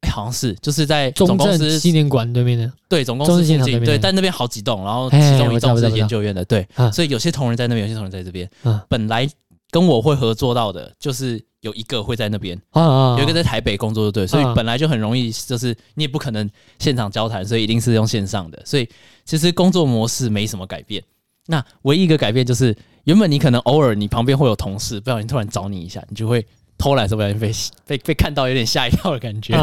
[0.00, 2.72] 哎，好像是，就是在总公司纪念馆对面的。
[2.88, 3.84] 对，总公司附近。
[3.84, 6.44] 对，但那边好几栋，然后其中一栋是研究院的。
[6.44, 8.48] 对，所以有些同仁在那边，有些同仁在这边。
[8.64, 9.28] 嗯，本来
[9.70, 11.44] 跟我会合作到的，就是。
[11.62, 18.62] 有一个会在那边，有一个在台北工作，的对，所以本来就很容易，就是你也不可能现场交谈，所以一定是用线上的。
[18.64, 18.88] 所以
[19.24, 21.02] 其实工作模式没什么改变，
[21.46, 26.44] 那唯一一个改变就是，原本你可能偶尔你旁边会有同事，不小心突然找你一下，你就会
[26.76, 27.52] 偷懒，是不小心被
[27.86, 29.54] 被被看到，有点吓一跳的感觉。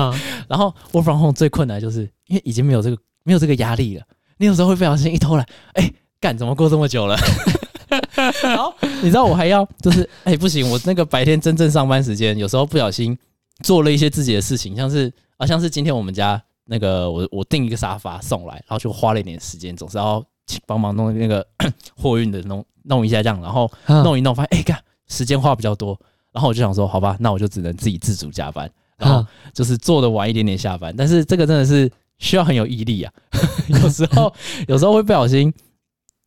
[0.47, 4.03] 然后 work from home 最困难就是因为已经没有这个没有这个压力了，
[4.37, 7.17] 你有时候会不小心一偷懒，哎，干怎么过这么久了？
[8.41, 13.15] 然后，你知道我还要就是哎、欸、不行，我那个白天真正上班时间，有时候不小心
[13.61, 20.25] 做了一些自己的事情，像是啊像是今天我们家那个我我订一个沙发送来，然后就花了一点时间，总是要
[20.65, 21.45] 帮忙弄那个
[21.95, 25.99] 货运的弄弄一下这样，然后弄一弄发现哎干时间花比较多，
[26.31, 33.13] 然后我就想说好吧，那我就只能自己自主加班，然后就是做的晚一点点下班，但是这个真的是需要很有毅力啊，
[33.81, 34.33] 有时候
[34.67, 35.53] 有时候会不小心。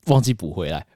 [0.07, 0.87] 忘记补回来，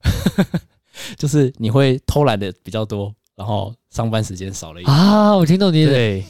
[1.18, 5.37] 就是你会偷懒的比较多，然后上班时间少了一点啊。
[5.37, 5.90] 我听懂你的。
[5.90, 6.24] 对，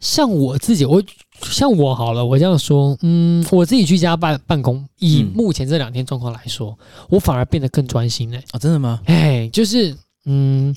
[0.00, 1.02] 像我自己，我
[1.44, 8.42] 像我好了，我这样说，嗯，我自己居家办办公，以目前这两天状况来说，嗯、我反而变得更专心嘞。
[8.50, 9.00] 啊，真的吗？
[9.06, 10.74] 哎，就是，嗯，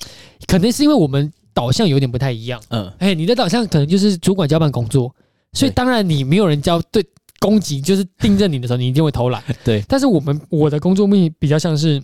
[0.47, 2.61] 可能是因为我们导向有点不太一样。
[2.69, 5.13] 嗯，哎，你的导向可能就是主管交办工作，
[5.53, 7.05] 所以当然你没有人交对。
[7.39, 9.43] 攻击就是盯着你的时候，你一定会偷懒。
[9.63, 12.01] 对，但是我们我的工作目的比较像是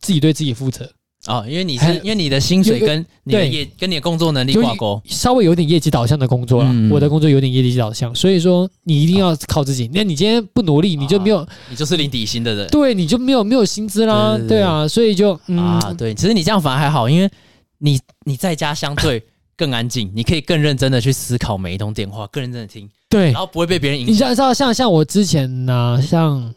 [0.00, 0.90] 自己对自己负责啊、
[1.26, 6.70] 哦，因为你是因为你的薪水跟你的业跟你的工作能力挂钩，稍微有点业绩导向的工作了。
[6.72, 9.90] 嗯、我的工作有点业绩导向，所以说你一定要靠自己。
[9.92, 12.68] 那、哦、你今天不努力，你就没有，哦、你就是领底薪的人。
[12.68, 14.36] 对，你就没有没有薪资啦。
[14.36, 17.30] 对，对，对，对啊，所以就、嗯、啊，对，其实你这样反而还好，因为
[17.78, 19.22] 你你在家相对
[19.56, 22.88] 更安静，你可以更认真的去思考每一通电话，更认真的听。
[23.08, 24.12] 对，然后不会被别人影响。
[24.12, 26.52] 你知道，像像我之前呢，像，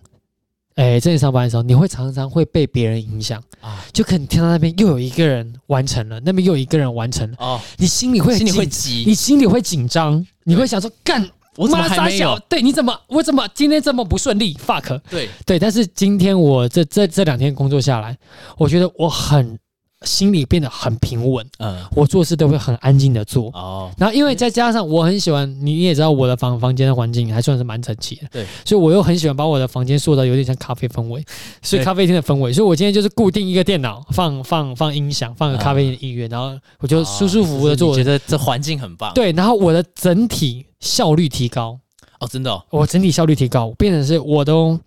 [0.80, 11.22] 哎，正在上班的时候，你会常常会被别人影响啊，就可能听到那边又有一个人完成了，那边又有一个人完成了哦，你心里会心里会急，你心里会紧张，你会想说，干，
[11.58, 12.40] 我怎么还没有？
[12.48, 18.18] 对，你怎么我怎么今天这么不顺利？fuck，对对，但是今天我这这这两天工作下来，
[18.58, 19.60] 我觉得我很。
[20.06, 31.22] 心里变得很平稳，嗯，我做事都会很安静的做，哦，然后因为再加上我很喜欢，你也知道我的房房间的环境还算是蛮整齐的，对，所以我又很喜欢把我的房间塑造有点像咖啡氛围，
[31.62, 41.78] 所以咖啡厅的氛围，所以我今天就是固定一个电脑，放放放音响，放个咖啡的音乐，然后我就舒舒服服的做，我觉得这环境很棒，对，然后我的整体效率提高，
[42.22, 44.80] 哦，真的，我整体效率提高，变成是我都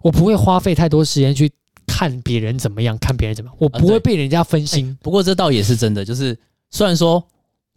[0.00, 1.50] 我不会花费太多时间去。
[1.96, 4.90] 看别人怎么样，看别人怎么样，我不会被人家分心。
[4.90, 6.36] 啊、不过这倒也是真的，就是
[6.72, 7.24] 虽然说，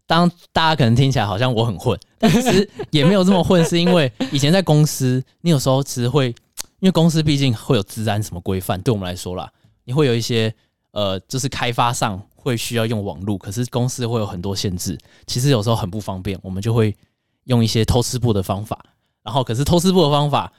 [0.08, 6.30] 当大家可能听起来好像我很混， 但其实也没有这么混，是因为以前在公司，你有时候其实会，
[6.82, 9.48] 因为公司毕竟会有治安什么规范，对我们来说啦，
[9.84, 10.52] 你会有一些
[10.94, 16.96] 呃，就是开发上会需要用网络，可是公司会有很多限制，其实有时候很不方便，我们就会
[17.44, 18.84] 用一些偷吃步的方法，
[19.22, 20.52] 然后可是偷吃步的方法。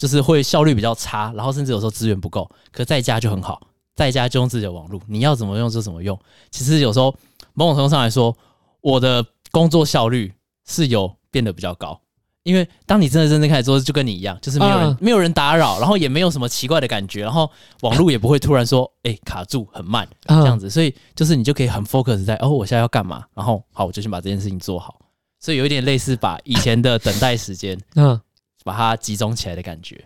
[0.00, 2.50] 就是会效率比较差，然后甚至有时候资源不够。
[2.72, 3.60] 可在家就很好，
[3.94, 6.18] 在家就用自己的网络，你要怎么用就怎么用。
[6.50, 7.14] 其实有时候
[7.52, 8.34] 某种程度上来说，
[8.80, 10.32] 我的工作效率
[10.66, 12.00] 是有变得比较高。
[12.44, 17.50] 因为当你真的真正开始做，就跟你一样，就是没有人、uh, 没有人打扰，然后也没有什么奇怪的感觉，然后
[17.82, 24.98] 网络也不会突然说哎、欸、卡住很慢这样子，所以就是你就可以很 focus 在哦我现在要干嘛，然后好我就先把这件事情做好。
[25.38, 28.18] 所以有一点类似把以前的等待时间嗯。
[28.60, 28.64] Uh.
[28.64, 30.04] 把它集中起来的感觉，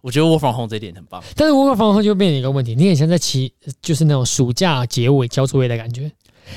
[0.00, 1.22] 我觉得 work from home 这一点很棒。
[1.36, 6.10] 但是 work from home 就变成一个问题，你很像在期，就是那种暑假结尾交作业的感觉。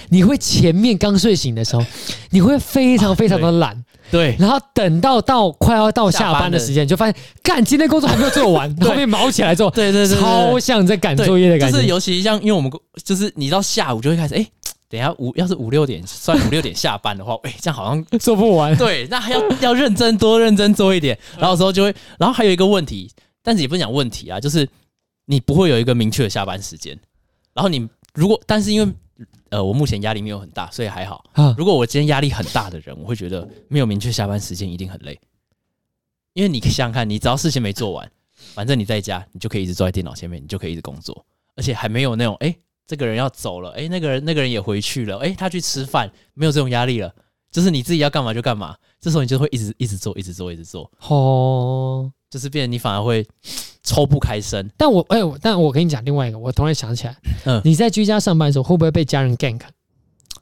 [0.10, 1.86] 你会前面刚睡醒的时候，
[2.32, 3.84] 你会非常非常的懒。
[4.10, 11.78] 对，然后等到到快要到下班的时间，就发现干今天工作还没有做完， 后面毛起来之后，对对对，超像在赶作业的感觉。
[11.78, 12.72] 就是尤其像因为我们
[13.04, 14.46] 就是你到下午就会开始，哎，
[14.94, 18.78] 等一下五要是五六点算五六点下班的话， 哎，这样好像 做不完。
[18.78, 24.70] 对，那还要要认真多认真做一点， 然后时候就会，然后还有一个问题，但是也不讲问题啊，就是
[25.26, 26.96] 你不会有一个明确的下班时间，
[27.56, 28.94] 然后你如果但是因为。
[29.50, 31.24] 呃，我目前压力没有很大，所以还好。
[31.56, 35.16] 如果我今天压力很大的人，我会觉得没有明确下班时间一定很累，
[36.34, 38.12] 因为你想想看，你只要事情没做完，
[38.56, 41.24] 反正你在家，你就可以一直坐在电脑前面，你就可以一直工作，
[41.56, 42.56] 而且还没有那种，哎，
[42.88, 47.14] 这个人要走了，哎，那个人那个人也回去了，哎，他去吃饭，没有这种压力了，
[47.52, 53.26] 就是你自己要干嘛就干嘛，这时候你就会一直一直做，一直做，一直做，哦，就是变得你反而会。
[53.86, 59.60] 抽不开身，但我哎、欸，但我跟你讲另外一个，我突然想起来，嗯，你在居家上班的时候会不会被家人 gank？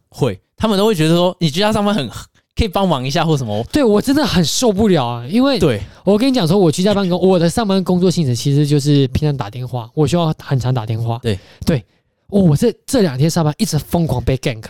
[0.09, 3.65] 会，他们都会觉得说你居家上班很可以帮忙一下或什么。
[3.71, 11.17] 对，我真的很受不了啊，因为对我跟你讲说，我居家办公，我的上班工作性质其实就是平常打电话，我需要很常打电话。
[11.23, 11.83] 对对，
[12.31, 14.63] 哦，我这这两天上班一直疯狂被 gank。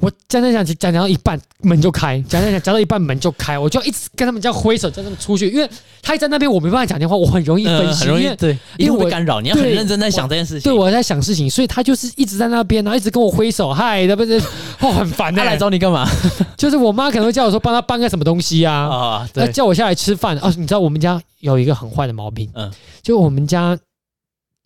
[0.00, 5.68] 我讲讲讲讲讲到一半门就开，讲讲讲讲到一半门就开，我就一直跟他们这样挥手，叫他们出去，因为
[6.00, 10.62] 他一在那边，我没办法讲电话，我很容易分心，呃、容易对，因为我干扰，你要很认真在想这件事情。
[10.62, 14.40] 对，我在想事情，所以他就是一直在那边，然后一直跟我挥手，嗨，对不是？
[14.78, 15.36] 哦，很烦、欸。
[15.36, 16.08] 他来找你干嘛？
[16.56, 20.38] 就是我妈可能会叫我说帮他搬个什么东西啊，啊，对，叫我下来吃饭。
[20.38, 22.70] 哦，你知道我们家有一个很坏的毛病，嗯，
[23.02, 23.76] 就我们家。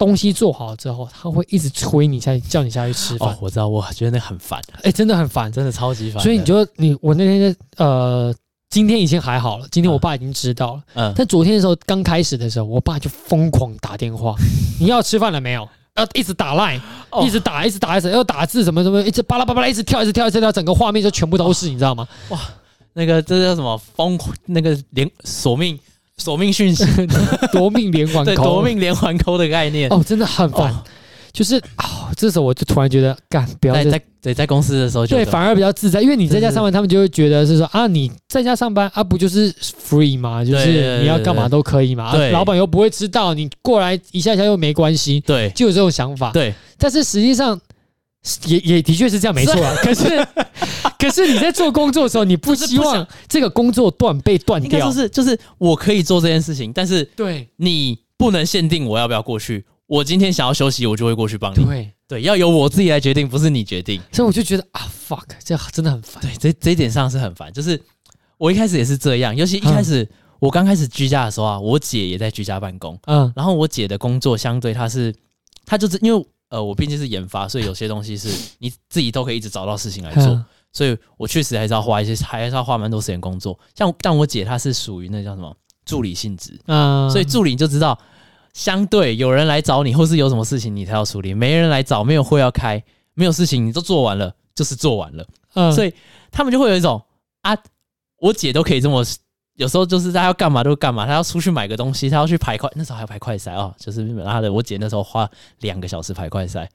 [0.04, 3.28] 东西做好了之后，他会一直催你下去，叫你下去吃饭。
[3.28, 4.60] 哦，我知道，我觉得那很烦。
[4.78, 6.20] 哎、欸，真的很烦，真的超级烦。
[6.20, 8.34] 所以你就你我那天呃，
[8.68, 9.66] 今天已经还好了。
[9.70, 10.82] 今天我爸已经知道了。
[10.94, 11.14] 嗯。
[11.16, 14.34] 但昨天的时候，刚开始的时候，我爸就疯狂打电话。
[14.80, 15.68] 你要吃饭了没有？
[15.94, 16.80] 要一直打赖，
[17.22, 22.08] 一直打，一直打，一直要打字什么什么，一直巴拉巴拉，一直跳，一直跳，一直跳，整个画面就全部都是，你知道吗？
[22.30, 22.40] 哇，
[22.94, 24.18] 那个这叫什么疯？
[24.46, 25.78] 那个连索命。
[26.18, 26.84] 索命讯息，
[27.52, 29.90] 夺命连环扣，夺命连环扣的概念。
[29.90, 30.72] 哦，真的很烦。
[30.72, 30.82] 哦、
[31.32, 40.44] 就是哦，这时候我就突然觉得，干不要在在在在公司的时候，对，反而比较自在，因为你在家上班，他们就会觉得是说啊，你在家上班啊，不就是 free 吗？
[40.44, 46.54] 就是你要干嘛都可以嘛，对，老板又不会知道，你过来一下下又没关系，对，就有这种想法，对。
[46.78, 47.58] 但是实际上
[48.46, 49.74] 也也的确是这样，没错啊。
[49.82, 50.26] 可是。
[51.02, 54.88] 可是你在做工作的时候，你不希望这个工作断被断掉。
[54.88, 59.64] 就是就是，我可以做这件事情，但是对你不能限定我要不要过去。
[59.88, 61.64] 我今天想要休息，我就会过去帮你。
[61.64, 64.00] 对对，要由我自己来决定，不是你决定。
[64.12, 66.22] 所以我就觉得啊，fuck，这真的很烦。
[66.22, 67.52] 对，这这一点上是很烦。
[67.52, 67.80] 就是
[68.38, 70.08] 我一开始也是这样，尤其一开始
[70.38, 72.96] 我刚开始居家的时候啊，我姐也在居家办公。
[73.06, 75.12] 嗯，然后我姐的工作相对她是，
[75.66, 78.28] 她就是因为呃，我毕竟是研发，所以有些东西是
[78.60, 80.44] 你自己都可以一直找到事情来做。
[80.70, 83.58] 所以我确实还是要花一些，还是要花蛮多时间工作。
[83.74, 85.54] 像但我姐她是属于那叫什么
[85.86, 87.98] 助理性质，嗯，所以助理你就知道，
[88.52, 92.82] 相对有人来找你，或是有什么事情你才要处理，没人来找，没有会要开，
[93.14, 95.26] 没有事情你都做完了，就是做完了。
[95.54, 95.94] 嗯，所以
[96.30, 97.02] 他们就会有一种
[97.40, 97.56] 啊，
[98.18, 99.02] 我姐都可以这么，
[99.56, 105.28] 有时候就是他要干嘛就干嘛，他要出去买个东西，他要去排快，那时候还要排快塞哦，就是他的我姐那时候花
[105.60, 106.68] 两个小时排快塞，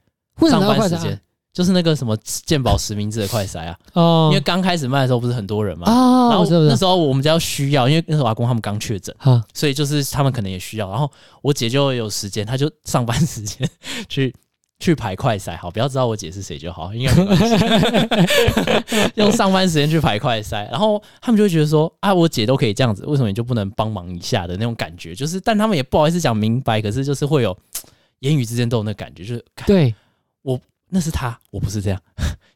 [0.50, 1.20] 上班时间。
[1.54, 11.12] 就是那个什么鉴宝实名制的快塞啊，哦，因为刚开始卖的时候不是很多人嘛，哦，然后那时候我们家需要，因为那时候阿公他们刚确诊，哈，所以就是他们可能也需要，然后
[11.42, 13.68] 我姐就有时间，她就上班时间
[14.08, 14.32] 去
[14.80, 27.58] 去排快筛，好，不要知道我姐是谁就好，应该没关系，用上班时间去排快筛，然后他们就会觉得说，啊，我姐都可以这样子，为什么你就不能帮忙一下的那种感觉，就是，但他们也不好意思讲明白，可是就是会有
[28.20, 29.94] 言语之间都有那感觉，就是对
[30.42, 30.60] 我。
[30.90, 32.02] 那是他，我不是这样，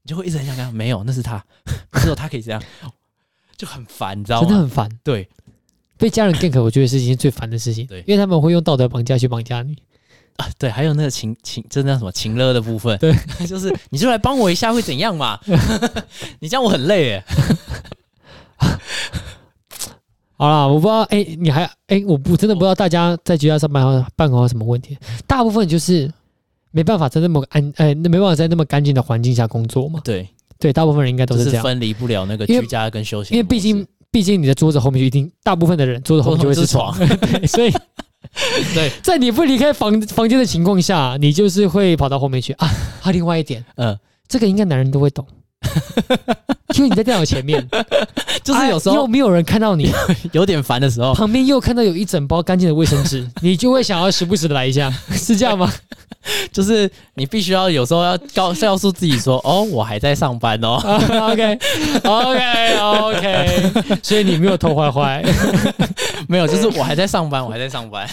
[0.04, 1.44] 你就会一直很想讲没有，那是他，
[2.02, 2.64] 只有他可以这样，
[3.58, 4.48] 就很烦，你知道吗？
[4.48, 4.90] 真的很烦。
[5.04, 5.28] 对，
[5.98, 7.86] 被家人 gank，我觉得是一件最烦的事情。
[7.88, 9.76] 对，因为他们会用道德绑架去绑架你
[10.42, 10.50] 啊。
[10.58, 12.98] 对，还有那个情情，真的什么情勒的部分。
[12.98, 13.14] 对，
[13.48, 15.40] 就是你就来帮我一下会怎样嘛？
[16.40, 17.24] 你这样我很累哎。
[20.38, 26.12] 好啦，我不知道，哎、欸，你还哎、欸，我不真的不知道大家在居家上班办公有什么问题，大部分就是。
[26.74, 30.00] 没办法在那么安，哎，那没办法在那么干净的环境下工作嘛？
[30.06, 30.26] 对
[30.58, 33.34] 对，大部分人应该都是这样，就是分离不了那个居家跟休息。
[33.34, 37.70] 因为毕竟，毕竟你的桌子后面就一定，大部分的人桌子后面就会是床，对，所以
[38.74, 42.68] 对，在你不离开房房间的情况下，你就是会跑到后面去啊。
[43.02, 45.26] 还有另外一点，嗯，这个应该男人都会懂。
[46.76, 47.68] 因为你在电脑前面，
[48.44, 49.92] 就是有时候、啊、又没有人看到你，
[50.32, 55.72] 有点烦的时候，旁边又看到有一整包干净的卫生纸，你就会想要时不时的来一下，是这样吗？
[56.52, 60.76] 就是你必须要有时候要告告诉自己说，哦，我还在上班哦。
[61.32, 61.60] OK
[62.04, 65.24] OK OK，所以你没有偷坏坏，
[66.28, 68.08] 没有，就是我还在上班，我还在上班。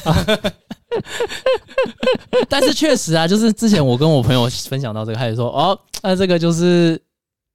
[2.49, 7.01] 但是确实啊，就是之前我跟我朋友分享到这个，他就说，哦，那这个就是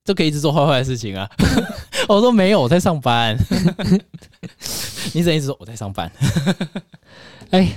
[0.05, 1.29] 就可以一直做坏坏的事情啊。
[2.07, 3.37] 我说没有，我在上班。
[5.13, 6.11] 你怎么一直说我在上班？
[7.51, 7.69] 哎，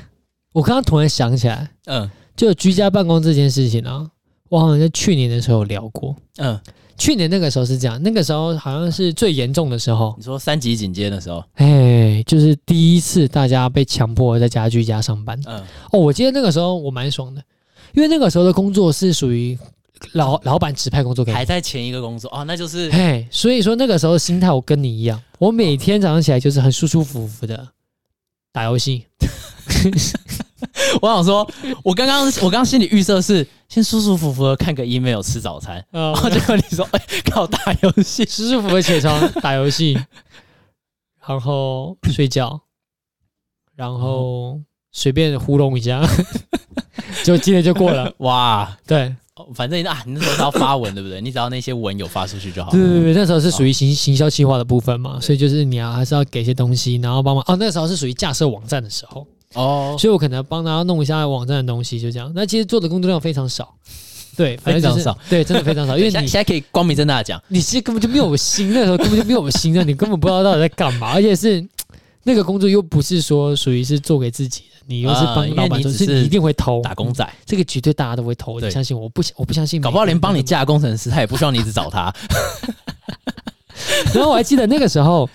[0.53, 4.11] 我刚刚突然想起来，嗯，就居家办公这件事情啊，
[4.49, 6.61] 我好像在去年的时候有聊过，嗯。
[6.99, 10.15] 去年那个时候是这样，那个时候好像是最严重的时候。
[10.17, 15.39] 你说三级警戒的时候，哎，就是第一次大家被强迫在家居家上班。
[15.45, 15.63] 嗯，
[15.93, 17.43] 哦，我记得那个时候我蛮爽的，
[17.93, 19.59] 因为那个时候的工作是属于
[20.13, 27.69] 老老板指派工作给你，还在前一个工作哦，那就是，哎，所以说那个时候的心态我跟你一样，我每天早上起来就是很舒舒服服的
[28.53, 29.05] 打游戏。
[31.03, 31.49] 我想说，
[31.83, 37.01] 我刚刚我刚刚心里预设是先舒舒服服的看个 email 吃早餐，然后结果你说哎，
[37.31, 39.99] 靠打游戏，舒舒服服起床打游戏，
[41.27, 42.61] 然后睡觉，
[43.75, 44.61] 然后
[44.93, 46.03] 随便糊弄一下，
[47.25, 48.13] 就今天就过了。
[48.19, 49.15] 哇，对，
[49.55, 51.21] 反正啊，你那时候是要发文对不对？
[51.21, 52.71] 你只要那些文有发出去就好。
[52.71, 57.45] 对对对，那时候是属于行行销计划的部分嘛，所以就是你要还是要给些东西，然后帮忙。
[57.47, 59.27] 哦，那时候是属于架设网站的时候。
[59.55, 62.31] 哦，所以我可能帮大家弄一下网站的东西，就这样。
[62.35, 63.75] 那其实做的工作量非常少，
[64.37, 65.97] 对，非常少，对，真的非常少。
[65.97, 71.13] 因为你现在可以光明正大的讲，你其实根本就没有心，那时候根本就没有心的，你根本不知道到底在干嘛。
[71.15, 71.67] 而且是
[72.25, 82.13] 那个工作又不是说属于是做给自己的，你又是帮老板做，是你一定会偷打工仔，这个绝对大家都会偷的，相信我，我不我不相信，搞不好连帮你架工程师，他也不需要你一直找他。
[84.13, 85.29] 然后我还记得那个时候。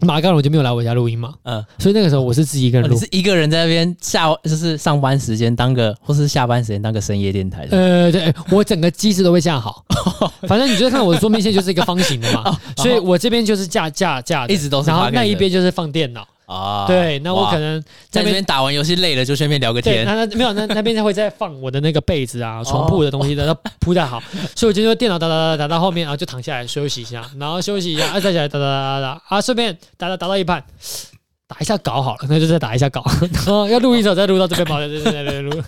[0.00, 7.76] 马刚龙就没有来我家录音嘛，嗯，所以那个时候我是自己一个人录，你是一个人在那边下，就是上班时间当个，或是下班时间当个深夜电台的。
[7.76, 9.84] 呃，对，我整个机制都会架好，
[10.46, 16.26] 反正你就看我的桌面线就是一个方形的嘛， 所以我这边就是架架架，一直都是，然后那一边就是放电脑。
[16.48, 17.78] 啊，对，那我可能
[18.08, 20.06] 在那边打完游戏累了，就顺便聊个天。
[20.06, 24.18] 那那没有，那那边会再放我的那个被子啊、 床铺的东西的，都铺在好。
[24.56, 30.64] 所以我就说电脑打打打打到后面，然后就躺下来休息一下，然后休息一下，啊，再起来打打打打打，啊，顺便打打打到一半，
[31.46, 33.04] 打一下稿好了，那就再打一下稿。
[33.44, 35.62] 然后要录一首，再录到这边吧，对对对对录。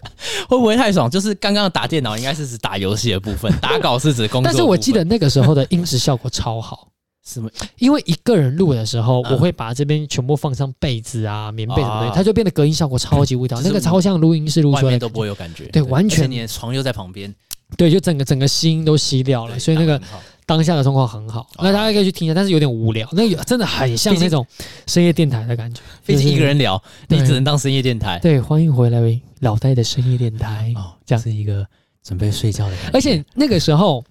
[0.48, 1.10] 会不会太爽？
[1.10, 4.50] 就是刚刚打电脑应该是指打游戏的部分，打稿是指工作。
[4.50, 6.88] 但是我记得那个时候的音质效果超好。
[7.24, 7.50] 什么？
[7.78, 15.66] 因为一个人录的时候，我会把这边全部放上被子啊、棉被什么的，它就变得隔音效果超级无敌，那个超像录音室录出来都不会有感觉。
[15.66, 16.28] 对，完全。
[16.30, 17.32] 你的床又在旁边，
[17.76, 20.00] 对，就整个整个吸音都吸掉了，所以那个
[20.46, 21.46] 当下的状况很好。
[21.58, 24.44] 那大家可以去听一下，但是有点无聊，那个真的很像那种
[24.86, 25.80] 深夜电台的感觉。
[26.06, 28.18] 毕竟一个人聊，你只能当深夜电台。
[28.18, 30.72] 对，欢迎回来，老戴的深夜电台。
[30.74, 31.66] 哦，这样是一个
[32.02, 32.90] 准备睡觉的感觉。
[32.94, 34.02] 而且那个时候。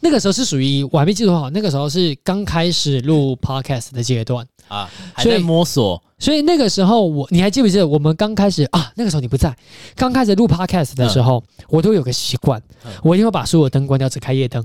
[0.00, 8.92] 那个时候是属于我还没记错好，那个时候是刚开始录 podcast 的阶段啊，还在摸索，所以那个时候我你还记不记得我们刚开始啊？
[8.96, 9.56] 那个时候你不在，
[9.96, 14.64] 刚开始录 podcast 的时候，嗯、我都有个习惯，嗯、我一定会把所有灯关掉，只开夜灯。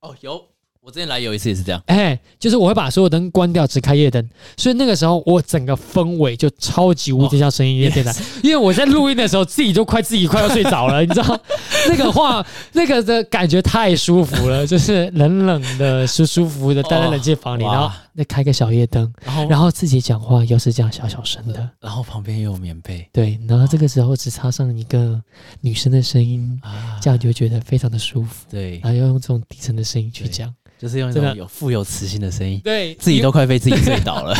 [0.00, 0.42] 哦，有。
[0.88, 4.26] 我之前来有一次也是这样，哎，就是我会把所有灯关掉，只开夜灯，
[4.56, 8.10] 所以那个时候我整个氛围就超级无敌像深夜电台，
[8.42, 11.38] 因为我在录音的时候自己就快自己快要睡着了，你知道？
[11.90, 19.48] 那个话那个的感觉太舒服了，就是冷冷的舒舒服服的待在冷气房里，然后再开个小夜灯，然后？
[19.48, 25.22] 然后自己讲话又是这样小小声的，然后旁边又有棉被，对，然后这个时候只插上一个
[25.60, 26.60] 女生的声音，
[27.00, 30.52] 这样就觉得非常的舒服，对，然后要用这种低沉的声音去讲。
[30.80, 34.36] 就是用这种有富有磁性的声音，对，自己都快被自己醉倒了。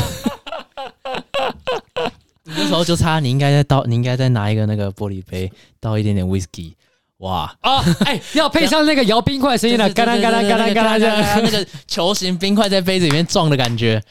[2.44, 5.48] 你那 时候就差，你应该再倒，你应该再拿一个那个玻璃杯
[5.78, 6.74] 倒一点点 whisky，
[7.18, 7.82] 哇啊！
[8.04, 14.02] 哎，要配上那个摇冰块的声音了，嘎啦嘎啦嘎啦嘎啦，那个球形冰块在杯子里面撞的感觉。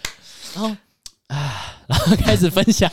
[0.54, 0.70] 然后
[1.28, 2.92] 啊，然后开始分享。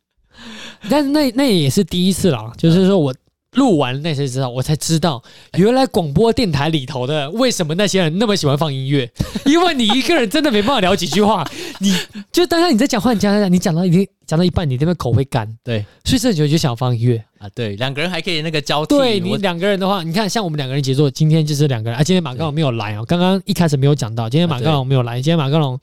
[0.90, 3.14] 但是那那也是第一次啦，就是说我。
[3.52, 5.22] 录完那些之后，我才知道
[5.58, 9.10] 原来广播电台里头的为什么那些人那么喜欢放音乐，
[9.44, 11.46] 因为你一个人真的没办法聊几句话，
[11.80, 11.94] 你
[12.32, 17.22] 就当下你在讲话，你讲讲讲，你讲到一定讲到一半，你那边口会干，对，所以这时候就想放音乐。
[17.38, 21.98] 啊，对，两个人还可以那个交替，对你两个人的话，你看像我们两个人节奏，今天就是两个人。
[21.98, 25.78] 啊，今天马刚龙没有来哦，刚刚一开始没有讲到，今天马刚龙没有来，今天马刚龙。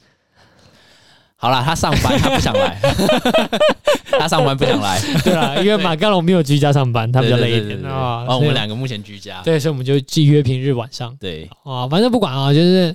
[1.42, 2.78] 好了，他上班，他不想来。
[4.20, 8.26] 他上班不想来，对啊，因为马刚龙没有居家上班，他比较累一点啊。
[8.28, 11.16] 哦，我们两个目前居家，对，所以我们就约平日晚上。
[11.18, 12.94] 对，啊，反正不管啊，就是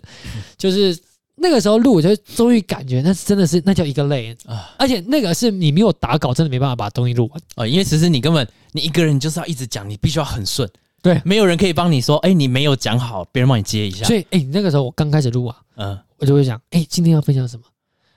[0.59, 0.95] 就是
[1.37, 4.75] 那个时候录，我就终于感觉那是真的是那叫一个累啊！
[4.79, 7.67] 而且那个是你没有打稿，真的没办法把东西录完啊！
[7.67, 10.69] 因为其实你根本你一个人就是要一直讲，你必须要很顺，
[11.01, 14.05] 对，没有人可以帮你说，哎，你没有讲好，别人帮你接一下。
[14.05, 17.63] 所以，哎，那个时候我刚开始录啊，嗯，我就会想，哎，今天要分享什么？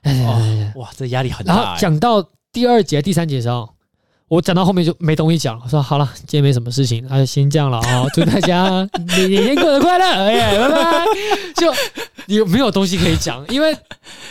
[0.02, 1.54] 哎，哇，这压力很大。
[1.54, 3.68] 然后讲到第二节、第三节的时候。
[4.28, 8.06] 我讲到后面就没东西讲了，我说好了，今天没什么事情，那就先这样了啊！
[8.12, 8.86] 祝大家
[9.16, 11.06] 每天过得快乐，哎呀，拜拜。
[11.56, 11.72] 就
[12.26, 13.74] 你没有东西可以讲，因为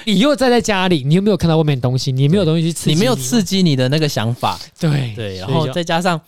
[0.05, 6.21] 你又站在家里，你又没有看到外面的东西，你没有东西去刺激你，你没有刺激你的那个想法，对对，然后再加上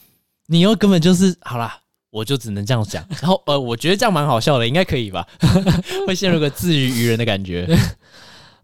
[0.48, 1.78] 你又根本就是好啦，
[2.10, 3.06] 我就只能这样讲。
[3.22, 5.28] 然后呃，我觉得这样蛮好笑的，应该可以吧？
[6.08, 7.68] 会陷入个自娱娱人的感觉。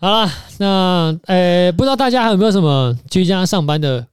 [0.05, 4.05] 好了，那呃，不知道大家还有没有什么居家上班的？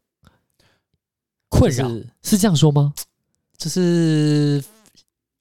[1.50, 2.94] 困扰是，是这样说吗？
[3.58, 4.64] 就是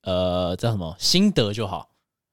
[0.04, 1.88] 呃，叫什么心得就好，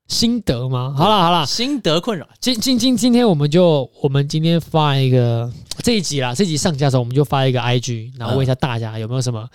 [0.09, 0.93] 心得吗？
[0.99, 2.29] 好了好了，心得困扰。
[2.41, 5.49] 今今今今天我们就我们今天发一个
[5.85, 9.49] 这一集啦，这一集上架的时候我们就发一个 IG，然后问一下大家有没有什么。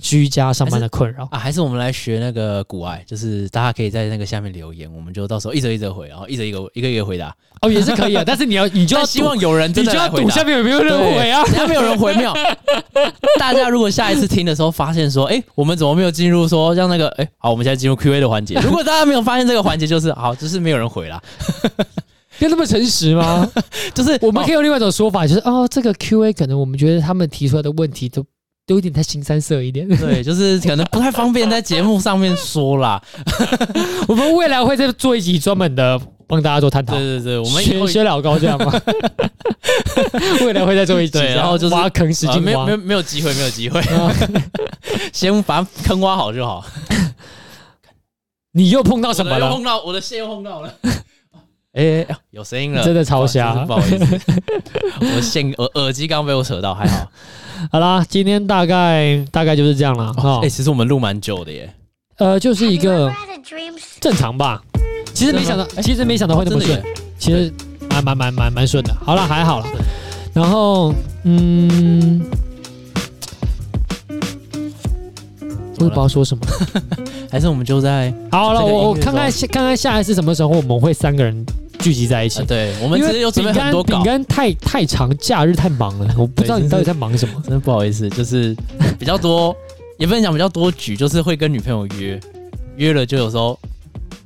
[0.00, 8.22] 居家上班的困扰啊，还是我们来学那个古爱，就是大家可以在那个下面留言，我们就到时候一则一则回，然后一则一个一个一个回答哦，也是可以啊。
[8.26, 11.44] 但是你要你就要希望有人真的你就要赌下面有没有人回啊？
[11.46, 12.32] 下面有人回没有？
[13.38, 18.54] 大家如果下一次听的时候发现说，哎，我们怎么没有进入说像那个，哎，好，我们现在进入 Q&A 的环节。
[18.64, 21.22] 如果大家没有发现这个环节，就是好，就是没有人回啦。
[22.40, 23.48] 要 那么诚实吗？
[23.94, 28.24] 就是我们可以用另外一种说法，就是哦，这个 Q&A 可能我们觉得他们提出来的问题都。
[28.66, 33.02] 都有点太新三色一点，对， 就是可能不太方便在节目上面说啦。
[34.08, 36.94] 我们未来会再做一集专门的帮大家做探讨。
[36.94, 38.72] 对对对，我们学学老高这样吗？
[40.40, 43.82] 未来会再做一集，然后就是挖坑使劲挖，没有没有没有机会，没有机会。
[45.12, 46.64] 先把坑挖好就好。
[48.52, 49.50] 你又碰到什么了？
[49.52, 50.72] 碰到我的线又碰到了。
[51.74, 54.20] 哎，有声音了，真的超瞎，不好意思。
[55.00, 57.10] 我线耳耳机刚被我扯到，还好。
[57.72, 60.12] 好啦，今天大概大概就是这样了。
[60.12, 61.74] 哈，哎，其实我们录蛮久的耶。
[62.18, 63.12] 呃，就是一个
[64.00, 64.62] 正常吧。
[65.12, 66.80] 其实没想到，其实没想到会那么顺。
[67.18, 67.52] 其实
[67.90, 68.94] 蛮蛮蛮蛮蛮顺的。
[69.04, 69.66] 好了，还好了。
[70.32, 70.94] 然后，
[71.24, 72.24] 嗯，
[75.78, 76.46] 我也不知道说什么。
[77.32, 81.44] 还是我们就在好了，我我看看看看下一次什么时候我们会三个人。
[81.84, 83.96] 聚集在一起，对，我们其实有准备很多稿。
[83.96, 87.34] 饼干太太长，假日太忙了， 我不知道你到底在忙什么。
[87.44, 88.56] 真的不好意思，就是
[88.98, 89.54] 比较多，
[90.00, 92.18] 也不能讲比较多局，就是会跟女朋友约，
[92.76, 93.58] 约了就有时候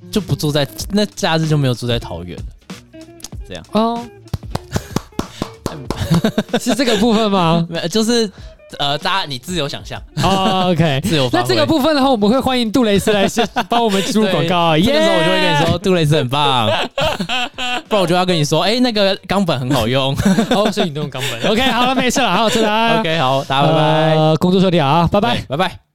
[0.08, 2.44] 就不住在那假日就没有住在桃园了，
[3.48, 4.00] 这样哦，
[6.60, 7.66] 是这个部分吗？
[7.68, 8.30] 没有，就是。
[8.78, 11.28] 呃，大家你自由想象哦，OK， 自由。
[11.32, 14.76] 那这个部分的话，我们会欢迎杜蕾斯来先帮我们植入广告。
[14.76, 16.68] 这个时候我就会跟你说，杜蕾斯很棒，
[17.88, 20.14] 不然我就要跟你说，哎，那个钢本很好用。
[20.50, 21.50] 哦，所以你都用钢本。
[21.50, 22.98] OK，好了，没事了，好，再来。
[22.98, 24.36] OK，好，大家拜拜。
[24.38, 25.87] 工作顺利啊，拜拜，拜拜。